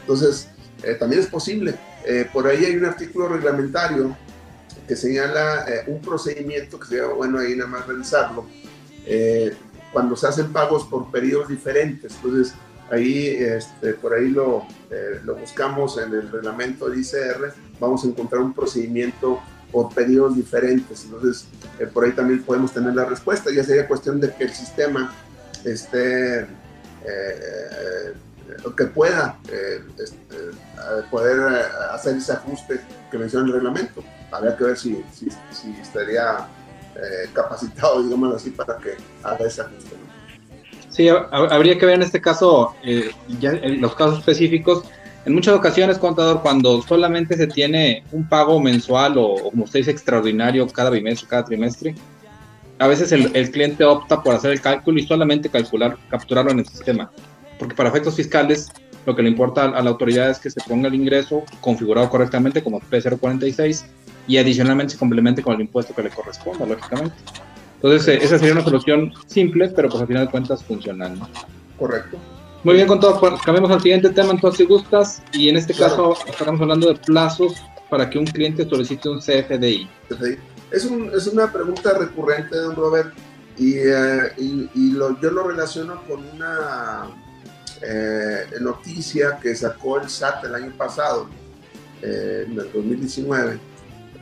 Entonces, 0.00 0.48
también 0.98 1.22
es 1.22 1.28
posible. 1.28 1.74
por 2.32 2.46
ahí 2.46 2.64
hay 2.64 2.76
un 2.76 2.84
artículo 2.84 3.28
reglamentario 3.28 4.16
que 4.88 4.96
señala 4.96 5.66
eh, 5.68 5.84
un 5.86 6.00
procedimiento 6.00 6.80
que 6.80 6.86
sería 6.86 7.06
bueno 7.08 7.38
ahí 7.38 7.54
nada 7.54 7.68
más 7.68 7.86
revisarlo, 7.86 8.46
eh, 9.04 9.54
cuando 9.92 10.16
se 10.16 10.26
hacen 10.26 10.50
pagos 10.52 10.84
por 10.84 11.10
periodos 11.10 11.48
diferentes. 11.48 12.14
Entonces, 12.16 12.54
ahí, 12.90 13.26
este, 13.28 13.92
por 13.94 14.14
ahí 14.14 14.30
lo, 14.30 14.66
eh, 14.90 15.20
lo 15.24 15.36
buscamos 15.36 15.98
en 15.98 16.12
el 16.14 16.32
reglamento 16.32 16.88
de 16.88 17.00
ICR, 17.00 17.52
vamos 17.78 18.04
a 18.04 18.08
encontrar 18.08 18.40
un 18.40 18.54
procedimiento 18.54 19.40
por 19.72 19.92
periodos 19.94 20.36
diferentes. 20.36 21.04
Entonces, 21.04 21.46
por 21.92 22.04
ahí 22.04 22.12
también 22.12 22.42
podemos 22.42 22.72
tener 22.72 22.94
la 22.94 23.04
respuesta. 23.04 23.50
Ya 23.54 23.64
sería 23.64 23.86
cuestión 23.86 24.20
de 24.20 24.32
que 24.34 24.44
el 24.44 24.50
sistema 24.50 25.14
esté, 25.64 26.46
que 28.76 28.84
pueda 28.86 29.38
este, 29.98 30.16
poder 31.10 31.40
hacer 31.92 32.16
ese 32.16 32.32
ajuste 32.32 32.80
que 33.10 33.18
menciona 33.18 33.46
el 33.46 33.52
reglamento 33.54 34.04
habría 34.30 34.56
que 34.56 34.64
ver 34.64 34.76
si, 34.76 35.02
si, 35.12 35.28
estaría 35.80 36.46
eh, 36.96 37.28
capacitado, 37.32 38.02
digamos 38.02 38.36
así, 38.36 38.50
para 38.50 38.76
que 38.78 38.96
haga 39.22 39.46
ese 39.46 39.62
ajuste. 39.62 39.96
Sí, 40.90 41.08
habría 41.08 41.78
que 41.78 41.86
ver 41.86 41.96
en 41.96 42.02
este 42.02 42.20
caso, 42.20 42.74
eh, 42.82 43.10
ya 43.40 43.50
en 43.50 43.80
los 43.80 43.94
casos 43.94 44.18
específicos, 44.18 44.84
en 45.24 45.34
muchas 45.34 45.54
ocasiones, 45.54 45.98
contador, 45.98 46.42
cuando 46.42 46.80
solamente 46.82 47.36
se 47.36 47.46
tiene 47.46 48.04
un 48.12 48.28
pago 48.28 48.60
mensual 48.60 49.18
o, 49.18 49.36
como 49.50 49.64
usted 49.64 49.80
dice, 49.80 49.90
extraordinario 49.90 50.66
cada 50.68 50.90
bimestre, 50.90 51.28
cada 51.28 51.44
trimestre, 51.44 51.94
a 52.78 52.86
veces 52.86 53.12
el, 53.12 53.34
el, 53.34 53.50
cliente 53.50 53.84
opta 53.84 54.22
por 54.22 54.34
hacer 54.34 54.52
el 54.52 54.60
cálculo 54.60 54.98
y 54.98 55.06
solamente 55.06 55.48
calcular, 55.48 55.96
capturarlo 56.08 56.52
en 56.52 56.60
el 56.60 56.66
sistema. 56.66 57.10
Porque 57.58 57.74
para 57.74 57.88
efectos 57.88 58.14
fiscales, 58.14 58.68
lo 59.04 59.16
que 59.16 59.22
le 59.22 59.28
importa 59.28 59.64
a 59.64 59.82
la 59.82 59.90
autoridad 59.90 60.30
es 60.30 60.38
que 60.38 60.50
se 60.50 60.60
ponga 60.60 60.88
el 60.88 60.94
ingreso 60.94 61.42
configurado 61.60 62.08
correctamente 62.08 62.62
como 62.62 62.80
P046 62.80 63.84
y 64.28 64.36
adicionalmente 64.36 64.92
se 64.92 64.98
complemente 64.98 65.42
con 65.42 65.54
el 65.54 65.62
impuesto 65.62 65.94
que 65.94 66.02
le 66.02 66.10
corresponda, 66.10 66.66
lógicamente. 66.66 67.16
Entonces, 67.76 68.08
eh, 68.08 68.18
esa 68.22 68.38
sería 68.38 68.54
una 68.54 68.64
solución 68.64 69.12
simple, 69.26 69.68
pero 69.68 69.88
pues 69.88 70.00
al 70.00 70.06
final 70.06 70.26
de 70.26 70.30
cuentas 70.30 70.62
funcional. 70.62 71.18
¿no? 71.18 71.28
Correcto. 71.78 72.18
Muy 72.64 72.74
bien, 72.74 72.88
con 72.88 72.98
todo, 72.98 73.18
pues, 73.20 73.40
cambiamos 73.42 73.70
al 73.70 73.80
siguiente 73.80 74.10
tema, 74.10 74.32
entonces, 74.32 74.58
si 74.58 74.64
gustas, 74.64 75.22
y 75.32 75.48
en 75.48 75.56
este 75.56 75.74
caso 75.74 76.16
estamos 76.26 76.60
hablando 76.60 76.88
de 76.88 76.96
plazos 76.96 77.54
para 77.88 78.10
que 78.10 78.18
un 78.18 78.26
cliente 78.26 78.68
solicite 78.68 79.08
un 79.08 79.20
CFDI. 79.20 79.88
Es, 80.70 80.84
un, 80.84 81.10
es 81.14 81.26
una 81.28 81.50
pregunta 81.52 81.96
recurrente, 81.96 82.56
don 82.56 82.74
Robert, 82.74 83.14
y, 83.56 83.74
eh, 83.76 84.32
y, 84.36 84.90
lo, 84.90 85.20
yo 85.20 85.30
lo 85.30 85.48
relaciono 85.48 86.02
con 86.06 86.24
una 86.28 87.06
eh, 87.82 88.46
noticia 88.60 89.38
que 89.40 89.54
sacó 89.54 90.00
el 90.00 90.08
SAT 90.08 90.44
el 90.44 90.54
año 90.54 90.72
pasado, 90.76 91.28
en 92.02 92.52
el 92.52 92.70
2019 92.72 93.58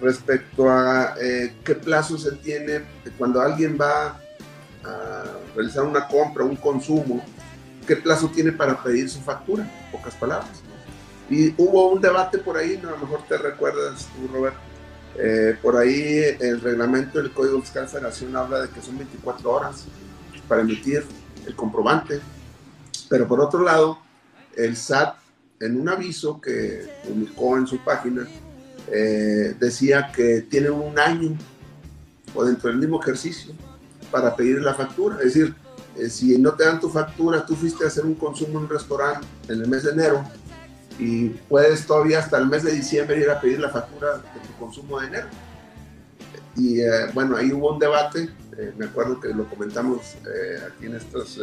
respecto 0.00 0.70
a 0.70 1.14
eh, 1.20 1.54
qué 1.64 1.74
plazo 1.74 2.18
se 2.18 2.32
tiene 2.32 2.82
cuando 3.16 3.40
alguien 3.40 3.78
va 3.80 4.20
a 4.84 5.24
realizar 5.54 5.84
una 5.84 6.06
compra, 6.06 6.44
un 6.44 6.56
consumo, 6.56 7.24
qué 7.86 7.96
plazo 7.96 8.28
tiene 8.28 8.52
para 8.52 8.82
pedir 8.82 9.08
su 9.08 9.20
factura, 9.20 9.68
pocas 9.92 10.14
palabras. 10.14 10.62
Y 11.28 11.54
hubo 11.56 11.90
un 11.90 12.00
debate 12.00 12.38
por 12.38 12.56
ahí, 12.56 12.76
a 12.76 12.90
lo 12.90 12.98
mejor 12.98 13.22
te 13.28 13.36
recuerdas 13.36 14.08
tú, 14.14 14.28
Robert, 14.32 14.56
eh, 15.18 15.56
por 15.62 15.76
ahí 15.76 16.36
el 16.40 16.60
reglamento 16.60 17.18
del 17.18 17.32
Código 17.32 17.60
Fiscal 17.60 17.88
Federación 17.88 18.36
habla 18.36 18.62
de 18.62 18.68
que 18.68 18.82
son 18.82 18.98
24 18.98 19.50
horas 19.50 19.84
para 20.46 20.60
emitir 20.60 21.04
el 21.46 21.56
comprobante, 21.56 22.20
pero 23.08 23.26
por 23.26 23.40
otro 23.40 23.62
lado, 23.62 23.98
el 24.54 24.76
SAT 24.76 25.16
en 25.60 25.80
un 25.80 25.88
aviso 25.88 26.40
que 26.40 26.86
publicó 27.06 27.56
en 27.56 27.66
su 27.66 27.78
página 27.78 28.26
eh, 28.88 29.56
decía 29.58 30.12
que 30.14 30.42
tiene 30.42 30.70
un 30.70 30.98
año 30.98 31.36
o 32.34 32.44
dentro 32.44 32.68
del 32.68 32.78
mismo 32.78 33.00
ejercicio 33.00 33.54
para 34.10 34.36
pedir 34.36 34.60
la 34.60 34.74
factura. 34.74 35.16
Es 35.16 35.34
decir, 35.34 35.54
eh, 35.98 36.10
si 36.10 36.38
no 36.38 36.52
te 36.54 36.64
dan 36.64 36.80
tu 36.80 36.88
factura, 36.88 37.44
tú 37.44 37.54
fuiste 37.54 37.84
a 37.84 37.88
hacer 37.88 38.04
un 38.04 38.14
consumo 38.14 38.58
en 38.58 38.64
un 38.64 38.68
restaurante 38.68 39.26
en 39.48 39.62
el 39.62 39.68
mes 39.68 39.84
de 39.84 39.92
enero 39.92 40.24
y 40.98 41.28
puedes 41.28 41.86
todavía 41.86 42.20
hasta 42.20 42.38
el 42.38 42.46
mes 42.46 42.62
de 42.62 42.72
diciembre 42.72 43.18
ir 43.18 43.30
a 43.30 43.40
pedir 43.40 43.60
la 43.60 43.70
factura 43.70 44.14
de 44.14 44.40
tu 44.46 44.58
consumo 44.58 45.00
de 45.00 45.06
enero. 45.08 45.26
Y 46.56 46.80
eh, 46.80 47.10
bueno, 47.12 47.36
ahí 47.36 47.52
hubo 47.52 47.74
un 47.74 47.78
debate, 47.78 48.30
me 48.78 48.86
acuerdo 48.86 49.20
que 49.20 49.28
lo 49.28 49.48
comentamos 49.50 50.16
aquí 50.66 50.86
en 50.86 50.94
estos, 50.94 51.38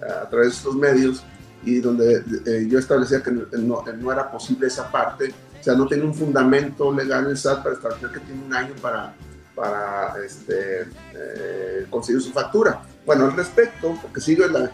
a 0.00 0.28
través 0.30 0.48
de 0.48 0.54
estos 0.54 0.74
medios, 0.74 1.22
y 1.64 1.80
donde 1.80 2.24
yo 2.66 2.78
establecía 2.78 3.22
que 3.22 3.30
no, 3.30 3.84
era 4.10 4.32
posible 4.32 4.68
esa 4.68 4.90
parte 4.90 5.34
o 5.62 5.64
sea, 5.64 5.74
no 5.74 5.86
tiene 5.86 6.02
un 6.02 6.12
fundamento 6.12 6.92
legal 6.92 7.22
en 7.22 7.30
el 7.30 7.38
SAT 7.38 7.62
para 7.62 7.76
establecer 7.76 8.10
que 8.10 8.18
tiene 8.18 8.44
un 8.44 8.52
año 8.52 8.74
para, 8.82 9.14
para 9.54 10.12
este, 10.24 10.88
eh, 11.14 11.86
conseguir 11.88 12.20
su 12.20 12.32
factura. 12.32 12.82
Bueno, 13.04 13.26
al 13.26 13.36
respecto, 13.36 13.98
porque 14.00 14.20
sigue 14.20 14.48
la, 14.48 14.70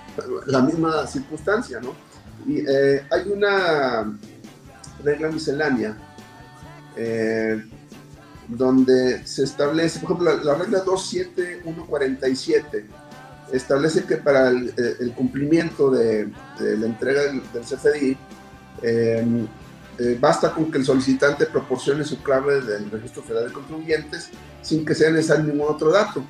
la 0.47 0.61
misma 0.61 1.07
circunstancia, 1.07 1.81
¿no? 1.81 1.95
Y 2.47 2.61
eh, 2.67 3.05
hay 3.11 3.29
una 3.29 4.19
regla 5.03 5.29
miscelánea 5.29 5.97
eh, 6.97 7.63
donde 8.49 9.27
se 9.27 9.45
establece, 9.45 10.01
por 10.01 10.13
ejemplo, 10.13 10.43
la, 10.43 10.55
regla 10.55 10.81
27147 10.81 12.87
establece 13.53 14.05
que 14.05 14.17
para 14.17 14.49
el, 14.49 15.13
cumplimiento 15.17 15.91
de, 15.91 16.31
la 16.59 16.87
entrega 16.87 17.23
del, 17.23 17.43
del 17.53 17.63
CFDI, 17.63 18.17
eh, 18.83 19.47
basta 20.21 20.53
con 20.53 20.71
que 20.71 20.79
el 20.79 20.85
solicitante 20.85 21.47
proporcione 21.47 22.05
su 22.05 22.23
clave 22.23 22.61
del 22.61 22.89
Registro 22.91 23.23
Federal 23.23 23.49
de 23.49 23.55
Contribuyentes, 23.55 24.29
sin 24.63 24.85
que 24.85 24.95
sea 24.95 25.11
necesario 25.11 25.45
ningún 25.45 25.67
otro 25.69 25.91
dato 25.91 26.23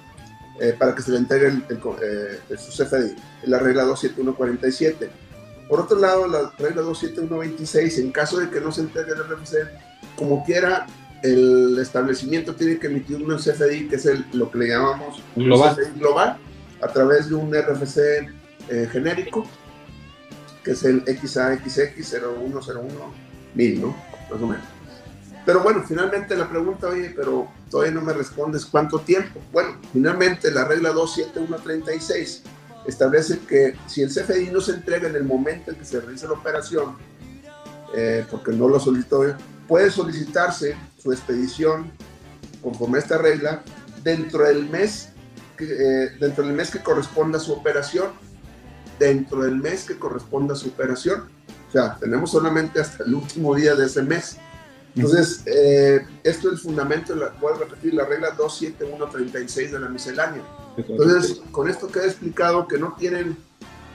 eh, 0.61 0.75
para 0.79 0.95
que 0.95 1.03
se 1.03 1.13
le 1.13 1.19
entregue 1.19 1.47
el, 1.47 1.65
el, 1.69 2.59
su 2.59 2.71
CFDI, 2.71 3.15
la 3.45 3.59
regla 3.59 3.85
27147. 3.85 5.11
Por 5.69 5.81
otro 5.81 5.99
lado, 5.99 6.27
la 6.27 6.51
regla 6.59 6.83
27126, 6.83 7.99
en 7.99 8.11
caso 8.11 8.39
de 8.39 8.51
que 8.51 8.61
no 8.61 8.73
se 8.73 8.83
entregue 8.83 9.13
el 9.13 9.19
RFC, 9.19 9.57
como 10.17 10.45
quiera, 10.45 10.87
el 11.23 11.79
establecimiento 11.79 12.55
tiene 12.55 12.79
que 12.79 12.87
emitir 12.87 13.23
un 13.23 13.37
CFDI, 13.37 13.89
que 13.89 13.97
es 13.97 14.07
el, 14.07 14.25
lo 14.33 14.51
que 14.51 14.59
le 14.59 14.69
llamamos 14.69 15.23
global. 15.37 15.77
CFDI 15.77 15.99
global, 15.99 16.39
a 16.81 16.89
través 16.89 17.29
de 17.29 17.35
un 17.35 17.55
RFC 17.55 17.99
eh, 18.69 18.89
genérico, 18.91 19.47
que 20.65 20.71
es 20.73 20.83
el 20.85 21.05
XAXX0101 21.05 23.81
¿no? 23.81 23.97
Más 24.31 24.43
o 24.43 24.47
menos. 24.47 24.78
Pero 25.49 25.63
bueno, 25.63 25.83
finalmente 25.83 26.37
la 26.37 26.47
pregunta, 26.47 26.89
oye, 26.89 27.11
pero 27.17 27.49
todavía 27.71 27.95
no 27.95 28.03
me 28.03 28.13
respondes 28.13 28.67
cuánto 28.67 28.99
tiempo. 28.99 29.41
Bueno, 29.51 29.79
finalmente 29.95 30.51
la 30.51 30.67
regla 30.67 30.93
27136 30.93 32.43
establece 32.87 33.39
que 33.49 33.75
si 33.87 34.03
el 34.03 34.11
CFDI 34.11 34.51
no 34.51 34.61
se 34.61 34.73
entrega 34.73 35.09
en 35.09 35.17
el 35.17 35.25
momento 35.25 35.71
en 35.71 35.79
que 35.79 35.87
se 35.87 36.03
realiza 36.03 36.27
la 36.27 36.35
operación, 36.35 36.99
eh, 37.97 38.27
porque 38.31 38.53
no 38.53 38.69
lo 38.69 38.79
solicitó, 38.79 39.25
puede 39.67 39.91
solicitarse 39.91 40.77
su 41.03 41.13
expedición 41.13 41.93
conforme 42.63 42.99
a 42.99 43.01
esta 43.01 43.17
regla 43.17 43.63
dentro 44.03 44.45
del 44.45 44.69
mes 44.69 45.09
que, 45.57 45.65
eh, 45.65 46.11
dentro 46.21 46.45
del 46.45 46.53
mes 46.53 46.71
que 46.71 46.83
corresponda 46.83 47.39
a 47.39 47.41
su 47.41 47.55
operación 47.55 48.09
dentro 48.99 49.45
del 49.45 49.57
mes 49.57 49.85
que 49.85 49.99
corresponda 49.99 50.53
a 50.53 50.57
su 50.59 50.69
operación 50.69 51.23
o 51.69 51.73
sea 51.73 51.97
tenemos 51.99 52.33
solamente 52.33 52.81
hasta 52.81 53.05
el 53.05 53.15
último 53.15 53.55
día 53.55 53.75
de 53.75 53.87
ese 53.87 54.03
mes 54.03 54.39
entonces 54.99 55.43
eh, 55.47 56.07
esto 56.25 56.49
es 56.49 56.55
el 56.55 56.59
fundamento 56.59 57.15
voy 57.41 57.55
a 57.55 57.59
repetir 57.59 57.95
la 57.95 58.05
regla 58.05 58.31
27136 58.31 59.73
de 59.73 59.81
la 59.81 59.89
miscelánea 59.89 60.43
entonces 60.77 61.41
con 61.51 61.69
esto 61.69 61.89
queda 61.89 62.07
explicado 62.07 62.67
que 62.67 62.79
no 62.79 62.95
tienen 62.99 63.37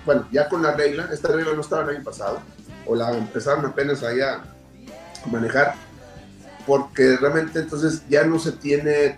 bueno 0.06 0.28
ya 0.32 0.50
con 0.50 0.64
la 0.64 0.74
regla 0.76 1.10
esta 1.12 1.30
regla 1.30 1.54
no 1.54 1.62
estaba 1.62 1.84
el 1.84 1.98
año 1.98 2.04
pasado 2.04 2.40
o 2.86 2.96
la 2.96 3.18
empezaron 3.18 3.66
apenas 3.66 4.04
allá 4.04 4.44
a 5.24 5.28
manejar 5.30 5.76
porque 6.66 7.18
realmente 7.18 7.60
entonces 7.60 8.04
ya 8.10 8.24
no 8.24 8.40
se 8.40 8.54
tiene 8.54 9.06
eh, 9.06 9.18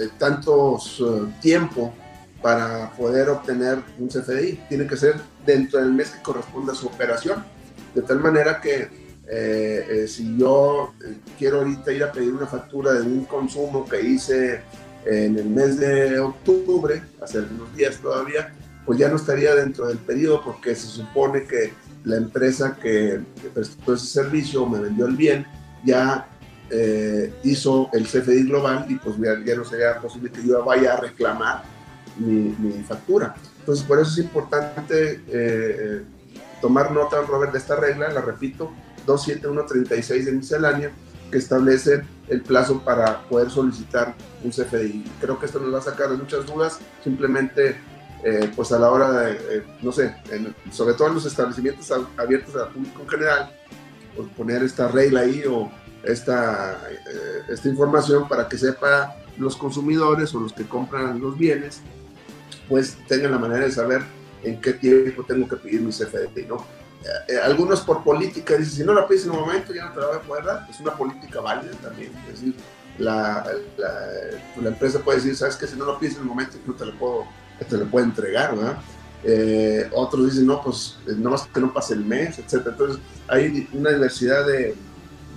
eh, 0.00 0.10
uh, 0.46 1.28
tiempo 1.40 1.92
para 2.42 2.90
poder 2.92 3.28
obtener 3.30 3.78
un 3.98 4.08
CFDI. 4.08 4.64
Tiene 4.68 4.86
que 4.86 4.96
ser 4.96 5.16
dentro 5.46 5.80
del 5.80 5.92
mes 5.92 6.10
que 6.10 6.22
corresponde 6.22 6.72
a 6.72 6.74
su 6.74 6.86
operación. 6.86 7.44
De 7.94 8.02
tal 8.02 8.20
manera 8.20 8.60
que 8.60 9.03
eh, 9.28 10.06
si 10.08 10.36
yo 10.36 10.94
quiero 11.38 11.58
ahorita 11.58 11.92
ir 11.92 12.04
a 12.04 12.12
pedir 12.12 12.32
una 12.32 12.46
factura 12.46 12.92
de 12.92 13.02
un 13.02 13.24
consumo 13.24 13.86
que 13.86 14.00
hice 14.00 14.62
en 15.06 15.38
el 15.38 15.46
mes 15.46 15.78
de 15.78 16.18
octubre, 16.18 17.02
hace 17.20 17.38
algunos 17.38 17.74
días 17.76 17.96
todavía, 17.98 18.54
pues 18.86 18.98
ya 18.98 19.08
no 19.08 19.16
estaría 19.16 19.54
dentro 19.54 19.86
del 19.88 19.98
periodo 19.98 20.42
porque 20.44 20.74
se 20.74 20.86
supone 20.86 21.44
que 21.44 21.72
la 22.04 22.16
empresa 22.16 22.76
que, 22.80 23.20
que 23.40 23.48
prestó 23.48 23.94
ese 23.94 24.06
servicio 24.06 24.66
me 24.66 24.78
vendió 24.78 25.06
el 25.06 25.16
bien 25.16 25.46
ya 25.84 26.28
eh, 26.70 27.32
hizo 27.44 27.90
el 27.92 28.04
CFDI 28.04 28.44
global 28.44 28.86
y 28.88 28.94
pues 28.96 29.16
ya, 29.18 29.54
no 29.54 29.64
sería 29.64 30.00
posible 30.00 30.30
que 30.30 30.42
yo 30.46 30.64
vaya 30.64 30.94
a 30.94 30.96
reclamar 30.96 31.62
mi, 32.16 32.54
factura. 32.88 33.34
Entonces, 33.60 33.84
por 33.84 34.00
eso 34.00 34.10
es 34.10 34.18
importante 34.18 35.22
eh, 35.28 36.02
tomar 36.60 36.90
nota, 36.90 37.20
Robert, 37.22 37.52
de 37.52 37.58
esta 37.58 37.76
regla, 37.76 38.08
la 38.08 38.22
repito, 38.22 38.72
27136 39.06 40.26
de 40.26 40.32
miscelánea, 40.32 40.92
que 41.30 41.38
establece 41.38 42.02
el 42.28 42.42
plazo 42.42 42.80
para 42.84 43.22
poder 43.28 43.50
solicitar 43.50 44.14
un 44.42 44.50
CFDI. 44.50 45.04
Creo 45.20 45.38
que 45.38 45.46
esto 45.46 45.58
nos 45.58 45.74
va 45.74 45.78
a 45.78 45.82
sacar 45.82 46.10
de 46.10 46.16
muchas 46.16 46.46
dudas, 46.46 46.78
simplemente 47.02 47.76
eh, 48.22 48.50
pues 48.54 48.72
a 48.72 48.78
la 48.78 48.90
hora 48.90 49.10
de, 49.12 49.64
no 49.82 49.92
sé, 49.92 50.14
sobre 50.70 50.94
todo 50.94 51.08
en 51.08 51.14
los 51.14 51.26
establecimientos 51.26 51.90
abiertos 52.16 52.54
al 52.56 52.68
público 52.68 53.02
en 53.02 53.08
general, 53.08 53.50
pues 54.16 54.28
poner 54.36 54.62
esta 54.62 54.88
regla 54.88 55.20
ahí 55.20 55.42
o 55.46 55.70
esta, 56.04 56.80
eh, 56.90 57.42
esta 57.48 57.68
información 57.68 58.28
para 58.28 58.48
que 58.48 58.56
sepa 58.56 59.16
los 59.36 59.56
consumidores 59.56 60.34
o 60.34 60.40
los 60.40 60.52
que 60.52 60.64
compran 60.64 61.20
los 61.20 61.36
bienes, 61.36 61.80
pues 62.68 62.96
tengan 63.08 63.32
la 63.32 63.38
manera 63.38 63.64
de 63.64 63.72
saber 63.72 64.02
en 64.42 64.60
qué 64.60 64.74
tiempo 64.74 65.24
tengo 65.24 65.48
que 65.48 65.56
pedir 65.56 65.80
mi 65.80 65.90
CFDI, 65.90 66.46
¿no? 66.46 66.64
Eh, 67.28 67.36
algunos 67.42 67.82
por 67.82 68.02
política 68.02 68.56
dicen, 68.56 68.74
si 68.74 68.84
no 68.84 68.94
la 68.94 69.06
pides 69.06 69.24
en 69.24 69.32
un 69.32 69.40
momento 69.40 69.74
ya 69.74 69.84
no 69.86 69.92
te 69.92 70.00
la 70.00 70.06
voy 70.06 70.16
a 70.16 70.20
poder 70.20 70.44
dar, 70.44 70.66
es 70.70 70.80
una 70.80 70.96
política 70.96 71.40
válida 71.40 71.72
también, 71.82 72.12
es 72.28 72.40
decir, 72.40 72.54
la, 72.98 73.46
la, 73.76 74.68
empresa 74.68 75.00
puede 75.00 75.18
decir, 75.18 75.36
sabes 75.36 75.56
que 75.56 75.66
si 75.66 75.76
no 75.76 75.84
lo 75.84 75.98
pides 75.98 76.14
en 76.14 76.22
un 76.22 76.28
momento 76.28 76.56
no 76.66 76.74
te 76.74 76.86
lo 76.86 76.98
puedo, 76.98 77.26
te 77.68 77.76
lo 77.76 77.86
puedo 77.86 78.06
entregar, 78.06 78.56
¿verdad? 78.56 78.78
Eh, 79.24 79.90
otros 79.92 80.30
dicen, 80.30 80.46
no, 80.46 80.62
pues 80.62 80.98
no 81.06 81.30
más 81.30 81.42
que 81.42 81.60
no 81.60 81.72
pase 81.72 81.94
el 81.94 82.04
mes, 82.04 82.38
etc. 82.38 82.66
Entonces 82.66 83.02
hay 83.28 83.68
una 83.72 83.90
diversidad 83.90 84.46
de, 84.46 84.74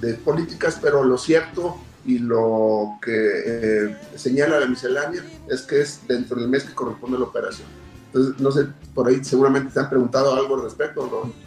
de 0.01 0.13
políticas, 0.15 0.77
pero 0.81 1.03
lo 1.03 1.17
cierto 1.17 1.77
y 2.05 2.19
lo 2.19 2.97
que 3.01 3.11
eh, 3.45 3.97
señala 4.15 4.59
la 4.59 4.67
miscelánea 4.67 5.21
es 5.49 5.61
que 5.63 5.81
es 5.81 6.01
dentro 6.07 6.39
del 6.39 6.49
mes 6.49 6.63
que 6.63 6.73
corresponde 6.73 7.17
la 7.17 7.25
operación. 7.25 7.67
Entonces, 8.07 8.39
no 8.39 8.51
sé, 8.51 8.67
por 8.93 9.07
ahí 9.07 9.23
seguramente 9.23 9.73
te 9.73 9.79
han 9.79 9.89
preguntado 9.89 10.33
algo 10.33 10.55
al 10.55 10.63
respecto, 10.63 11.07
¿no? 11.07 11.46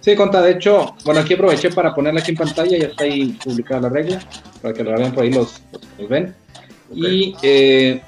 Sí, 0.00 0.16
Conta, 0.16 0.40
de 0.40 0.52
hecho, 0.52 0.94
bueno, 1.04 1.20
aquí 1.20 1.34
aproveché 1.34 1.70
para 1.70 1.94
ponerla 1.94 2.20
aquí 2.20 2.30
en 2.30 2.38
pantalla, 2.38 2.78
ya 2.78 2.86
está 2.86 3.04
ahí 3.04 3.36
publicada 3.44 3.82
la 3.82 3.88
regla, 3.90 4.20
para 4.62 4.72
que 4.72 4.82
la 4.82 4.96
vean 4.96 5.12
por 5.12 5.24
ahí 5.24 5.32
los, 5.32 5.60
los 5.98 6.08
ven. 6.08 6.34
Y 6.92 7.34
eh, 7.42 8.00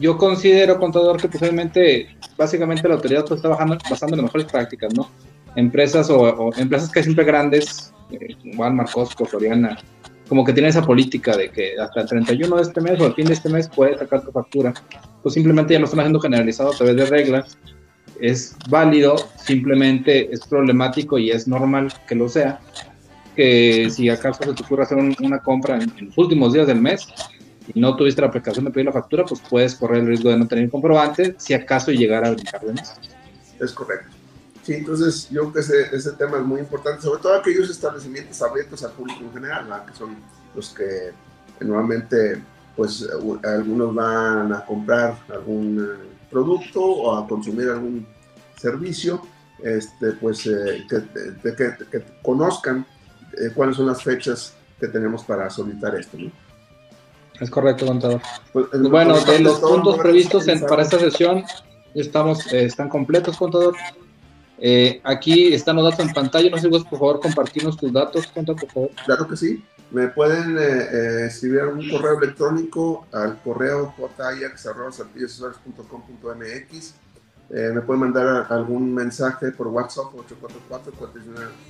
yo 0.00 0.16
considero, 0.16 0.78
contador, 0.78 1.20
que 1.20 1.28
posiblemente, 1.28 2.16
básicamente 2.36 2.88
la 2.88 2.94
autoridad 2.94 3.26
pues, 3.26 3.38
está 3.38 3.48
bajando, 3.48 3.76
basando 3.90 4.14
en 4.16 4.22
las 4.22 4.32
mejores 4.32 4.50
prácticas, 4.50 4.94
¿no? 4.94 5.10
Empresas 5.54 6.08
o, 6.08 6.18
o 6.18 6.54
empresas 6.56 6.90
que 6.90 7.02
siempre 7.02 7.24
grandes 7.24 7.92
eh, 8.10 8.34
Walmart, 8.56 8.90
Costco, 8.90 9.26
Floriana, 9.26 9.78
como 10.28 10.44
que 10.44 10.52
tiene 10.52 10.68
esa 10.68 10.82
política 10.82 11.36
de 11.36 11.50
que 11.50 11.78
hasta 11.78 12.02
el 12.02 12.08
31 12.08 12.56
de 12.56 12.62
este 12.62 12.80
mes 12.80 13.00
o 13.00 13.06
al 13.06 13.14
fin 13.14 13.26
de 13.26 13.34
este 13.34 13.48
mes 13.48 13.68
puedes 13.68 13.98
sacar 13.98 14.22
tu 14.22 14.30
factura, 14.30 14.72
pues 15.22 15.34
simplemente 15.34 15.72
ya 15.74 15.80
lo 15.80 15.86
están 15.86 16.00
haciendo 16.00 16.20
generalizado 16.20 16.72
a 16.72 16.76
través 16.76 16.96
de 16.96 17.06
reglas, 17.06 17.58
es 18.20 18.56
válido, 18.68 19.16
simplemente 19.36 20.32
es 20.32 20.40
problemático 20.40 21.18
y 21.18 21.30
es 21.30 21.46
normal 21.46 21.92
que 22.06 22.14
lo 22.14 22.28
sea, 22.28 22.60
que 23.36 23.88
si 23.90 24.08
acaso 24.08 24.42
se 24.42 24.54
te 24.54 24.62
ocurre 24.62 24.82
hacer 24.82 24.98
una 24.98 25.38
compra 25.40 25.76
en, 25.76 25.92
los 26.06 26.18
últimos 26.18 26.52
días 26.52 26.66
del 26.66 26.80
mes 26.80 27.06
y 27.72 27.78
no 27.78 27.96
tuviste 27.96 28.20
la 28.20 28.30
precaución 28.30 28.64
de 28.64 28.70
pedir 28.70 28.86
la 28.86 28.92
factura, 28.92 29.24
pues 29.24 29.40
puedes 29.48 29.74
correr 29.74 30.00
el 30.00 30.06
riesgo 30.08 30.30
de 30.30 30.38
no 30.38 30.48
tener 30.48 30.68
comprobante 30.70 31.34
si 31.38 31.54
acaso 31.54 31.92
llegara 31.92 32.28
a 32.28 32.32
brincar 32.32 32.60
de 32.62 32.72
mes. 32.72 32.92
Es 33.60 33.72
correcto. 33.72 34.08
Sí, 34.62 34.74
entonces 34.74 35.28
yo 35.30 35.42
creo 35.42 35.52
que 35.54 35.60
ese, 35.60 35.96
ese, 35.96 36.12
tema 36.12 36.38
es 36.38 36.44
muy 36.44 36.60
importante, 36.60 37.00
sobre 37.00 37.22
todo 37.22 37.34
aquellos 37.34 37.70
establecimientos 37.70 38.42
abiertos 38.42 38.84
al 38.84 38.92
público 38.92 39.20
en 39.22 39.32
general, 39.32 39.84
que 39.86 39.96
son 39.96 40.16
los 40.54 40.70
que 40.70 41.12
normalmente 41.60 42.38
pues 42.76 43.08
algunos 43.44 43.94
van 43.94 44.52
a 44.52 44.64
comprar 44.64 45.18
algún 45.32 45.88
producto 46.30 46.82
o 46.82 47.16
a 47.16 47.26
consumir 47.26 47.68
algún 47.68 48.06
servicio, 48.56 49.22
este, 49.62 50.12
pues 50.12 50.46
eh, 50.46 50.86
que, 50.88 51.52
que, 51.90 52.04
conozcan 52.22 52.86
eh, 53.32 53.50
cuáles 53.54 53.76
son 53.76 53.86
las 53.86 54.02
fechas 54.02 54.54
que 54.78 54.88
tenemos 54.88 55.24
para 55.24 55.50
solicitar 55.50 55.94
esto. 55.96 56.16
¿no? 56.18 56.30
Es 57.40 57.50
correcto, 57.50 57.86
contador. 57.86 58.20
Pues, 58.52 58.66
bueno, 58.90 59.18
de 59.20 59.40
los 59.40 59.60
puntos 59.60 59.98
previstos 59.98 60.46
para 60.68 60.82
esta 60.82 60.98
sesión 60.98 61.44
estamos, 61.94 62.52
están 62.52 62.88
completos, 62.88 63.36
contador. 63.36 63.74
Eh, 64.60 65.00
aquí 65.04 65.52
están 65.52 65.76
los 65.76 65.84
datos 65.84 66.06
en 66.06 66.12
pantalla. 66.12 66.50
No 66.50 66.58
sé 66.58 66.68
por 66.68 66.84
favor, 66.84 67.20
compartirnos 67.20 67.76
tus 67.76 67.92
datos, 67.92 68.26
por 68.26 68.70
favor. 68.70 68.90
Claro 69.04 69.28
que 69.28 69.36
sí. 69.36 69.64
Me 69.90 70.08
pueden 70.08 70.58
eh, 70.58 70.60
eh, 70.60 71.26
escribir 71.26 71.64
un 71.64 71.88
correo 71.88 72.18
electrónico 72.18 73.06
al 73.12 73.40
correo 73.42 73.94
jayax.com.mx. 74.16 74.94
Eh, 77.50 77.70
me 77.74 77.80
pueden 77.80 78.00
mandar 78.00 78.46
algún 78.50 78.94
mensaje 78.94 79.50
por 79.52 79.68
WhatsApp 79.68 80.12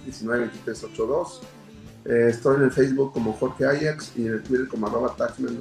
844-419-2382. 0.09 1.41
Eh, 2.05 2.27
estoy 2.31 2.57
en 2.57 2.63
el 2.63 2.73
Facebook 2.73 3.13
como 3.13 3.33
Jorge 3.35 3.67
Ajax 3.67 4.13
y 4.17 4.27
en 4.27 4.35
el 4.35 4.43
Twitter 4.43 4.67
como 4.67 4.89
arroba 4.89 5.15
taxman 5.17 5.57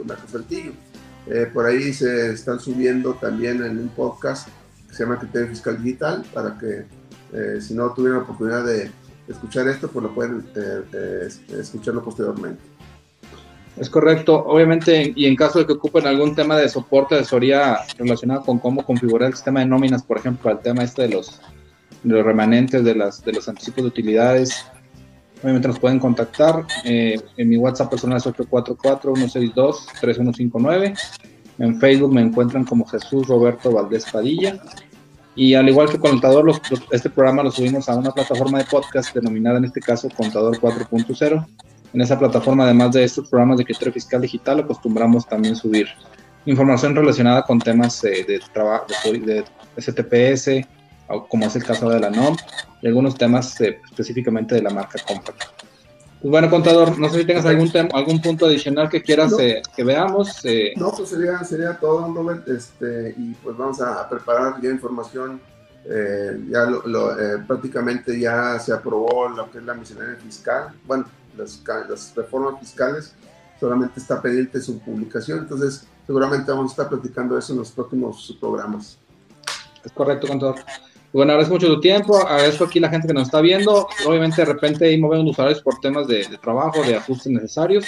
por 1.53 1.65
ahí 1.65 1.91
se 1.93 2.31
están 2.31 2.57
subiendo 2.59 3.13
también 3.15 3.61
en 3.61 3.77
un 3.77 3.89
podcast 3.89 4.47
que 4.87 4.95
se 4.95 5.03
llama 5.03 5.19
Criterio 5.19 5.49
Fiscal 5.49 5.83
Digital 5.83 6.25
para 6.33 6.57
que 6.57 6.85
eh, 7.33 7.59
si 7.59 7.73
no 7.73 7.91
tuvieron 7.93 8.19
la 8.19 8.23
oportunidad 8.23 8.65
de 8.65 8.89
escuchar 9.27 9.67
esto, 9.67 9.89
pues 9.89 10.03
lo 10.03 10.13
pueden 10.13 10.45
eh, 10.55 10.81
eh, 10.93 11.29
escucharlo 11.59 12.03
posteriormente. 12.03 12.61
Es 13.77 13.89
correcto, 13.89 14.43
obviamente, 14.45 15.13
y 15.15 15.25
en 15.25 15.35
caso 15.35 15.59
de 15.59 15.67
que 15.67 15.73
ocupen 15.73 16.07
algún 16.07 16.33
tema 16.33 16.57
de 16.57 16.67
soporte, 16.67 17.13
de 17.13 17.21
asesoría 17.21 17.79
relacionado 17.97 18.43
con 18.43 18.57
cómo 18.57 18.83
configurar 18.83 19.27
el 19.27 19.35
sistema 19.35 19.59
de 19.59 19.67
nóminas, 19.67 20.01
por 20.01 20.17
ejemplo, 20.17 20.49
el 20.49 20.59
tema 20.59 20.83
este 20.83 21.03
de 21.03 21.09
los, 21.09 21.39
los 22.03 22.25
remanentes 22.25 22.83
de, 22.83 22.95
las, 22.95 23.23
de 23.23 23.33
los 23.33 23.47
anticipos 23.47 23.83
de 23.83 23.89
utilidades, 23.89 24.65
Obviamente 25.41 25.67
nos 25.67 25.79
pueden 25.79 25.99
contactar. 25.99 26.65
Eh, 26.83 27.19
en 27.37 27.49
mi 27.49 27.57
WhatsApp 27.57 27.91
personal 27.91 28.17
es 28.17 28.25
844-162-3159. 28.25 30.97
En 31.59 31.79
Facebook 31.79 32.13
me 32.13 32.21
encuentran 32.21 32.65
como 32.65 32.85
Jesús 32.85 33.25
Roberto 33.27 33.71
Valdés 33.71 34.05
Padilla. 34.11 34.61
Y 35.37 35.53
al 35.53 35.69
igual 35.69 35.87
que 35.87 35.99
Contador, 35.99 36.51
este 36.91 37.11
programa 37.11 37.43
lo 37.43 37.51
subimos 37.51 37.87
a 37.87 37.95
una 37.95 38.11
plataforma 38.11 38.57
de 38.57 38.65
podcast 38.65 39.13
denominada 39.13 39.59
en 39.59 39.65
este 39.65 39.79
caso 39.79 40.09
Contador 40.09 40.59
4.0. 40.59 41.47
En 41.93 42.01
esa 42.01 42.17
plataforma, 42.17 42.63
además 42.63 42.93
de 42.93 43.03
estos 43.03 43.29
programas 43.29 43.59
de 43.59 43.65
criterio 43.65 43.93
fiscal 43.93 44.19
digital, 44.19 44.61
acostumbramos 44.61 45.27
también 45.27 45.55
subir 45.55 45.87
información 46.47 46.95
relacionada 46.95 47.43
con 47.43 47.59
temas 47.59 48.03
eh, 48.03 48.25
de 48.27 48.41
trabajo 48.51 48.87
de, 49.11 49.43
STPS, 49.77 50.67
como 51.29 51.45
es 51.45 51.55
el 51.55 51.63
caso 51.63 51.87
de 51.87 51.99
la 51.99 52.09
NOM, 52.09 52.35
y 52.81 52.87
algunos 52.87 53.15
temas 53.15 53.61
eh, 53.61 53.79
específicamente 53.91 54.55
de 54.55 54.63
la 54.63 54.71
marca 54.71 54.99
Compact. 55.07 55.56
Pues 56.21 56.31
bueno, 56.31 56.49
contador, 56.49 56.97
no 56.97 57.09
sé 57.09 57.19
si 57.19 57.25
tengas 57.25 57.45
algún 57.45 57.71
algún 57.93 58.21
punto 58.21 58.47
adicional 58.47 58.89
que 58.89 59.03
quieras 59.03 59.33
eh, 59.39 59.61
que 59.75 59.83
veamos. 59.83 60.41
No, 60.75 60.91
pues 60.91 61.09
sería, 61.09 61.43
sería 61.43 61.77
todo, 61.77 62.11
Robert, 62.13 62.47
este, 62.47 63.13
y 63.17 63.33
pues 63.35 63.55
vamos 63.55 63.79
a 63.81 64.09
preparar 64.09 64.59
ya 64.61 64.69
información. 64.69 65.39
ya 66.49 66.65
lo, 66.65 67.15
prácticamente 67.47 68.19
ya 68.19 68.59
se 68.59 68.73
aprobó 68.73 69.29
lo 69.29 69.49
que 69.51 69.59
es 69.59 69.63
la 69.63 69.73
miscelánea 69.73 70.15
fiscal, 70.15 70.73
bueno, 70.85 71.05
las, 71.37 71.61
las 71.87 72.13
reformas 72.15 72.59
fiscales, 72.59 73.13
solamente 73.59 73.99
está 73.99 74.21
pendiente 74.21 74.59
su 74.59 74.79
publicación, 74.79 75.39
entonces 75.39 75.87
seguramente 76.05 76.51
vamos 76.51 76.71
a 76.71 76.73
estar 76.73 76.89
platicando 76.89 77.37
eso 77.37 77.53
en 77.53 77.59
los 77.59 77.71
próximos 77.71 78.37
programas. 78.39 78.97
Es 79.83 79.91
correcto, 79.91 80.27
contador. 80.27 80.55
Bueno, 81.17 81.31
agradezco 81.31 81.55
mucho 81.55 81.65
tu 81.65 81.79
tiempo, 81.79 82.15
agradezco 82.15 82.65
aquí 82.65 82.77
a 82.77 82.83
la 82.83 82.89
gente 82.89 83.07
que 83.07 83.13
nos 83.15 83.23
está 83.23 83.41
viendo. 83.41 83.87
Obviamente, 84.05 84.39
de 84.39 84.45
repente 84.45 84.85
ahí 84.85 84.99
movemos 84.99 85.31
usuarios 85.31 85.63
por 85.63 85.79
temas 85.79 86.05
de, 86.05 86.27
trabajo, 86.39 86.83
de 86.83 86.95
ajustes 86.95 87.31
necesarios. 87.31 87.87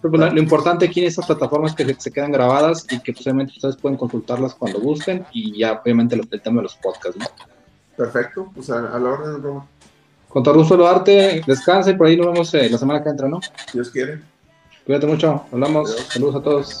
Pero 0.00 0.12
pues, 0.12 0.32
lo, 0.32 0.38
importante 0.38 0.86
aquí 0.86 1.00
en 1.00 1.08
estas 1.08 1.26
plataformas 1.26 1.72
es 1.72 1.76
que 1.76 1.94
se, 2.00 2.12
quedan 2.12 2.30
grabadas 2.30 2.86
y 2.88 3.00
que 3.00 3.12
posiblemente 3.12 3.54
ustedes 3.56 3.76
pueden 3.78 3.98
consultarlas 3.98 4.54
cuando 4.54 4.78
gusten 4.78 5.26
y 5.32 5.58
ya, 5.58 5.72
obviamente, 5.72 6.14
el 6.14 6.40
tema 6.40 6.58
de 6.58 6.62
los 6.62 6.76
podcasts. 6.76 7.18
¿no? 7.18 7.26
Perfecto, 7.96 8.48
pues 8.54 8.70
a, 8.70 8.80
la 8.80 9.10
orden, 9.10 9.42
Robo. 9.42 9.66
Con 10.28 10.44
todo 10.44 10.54
gusto, 10.54 10.86
arte, 10.86 11.42
descansa 11.44 11.90
y 11.90 11.94
por 11.94 12.06
ahí 12.06 12.16
nos 12.16 12.26
vemos 12.26 12.54
eh, 12.54 12.70
la 12.70 12.78
semana 12.78 13.02
que 13.02 13.08
entra, 13.08 13.26
¿no? 13.26 13.40
Dios 13.74 13.90
quiere. 13.90 14.20
Cuídate 14.86 15.08
mucho, 15.08 15.46
hablamos, 15.50 15.96
saludos 16.10 16.36
a 16.36 16.42
todos. 16.42 16.80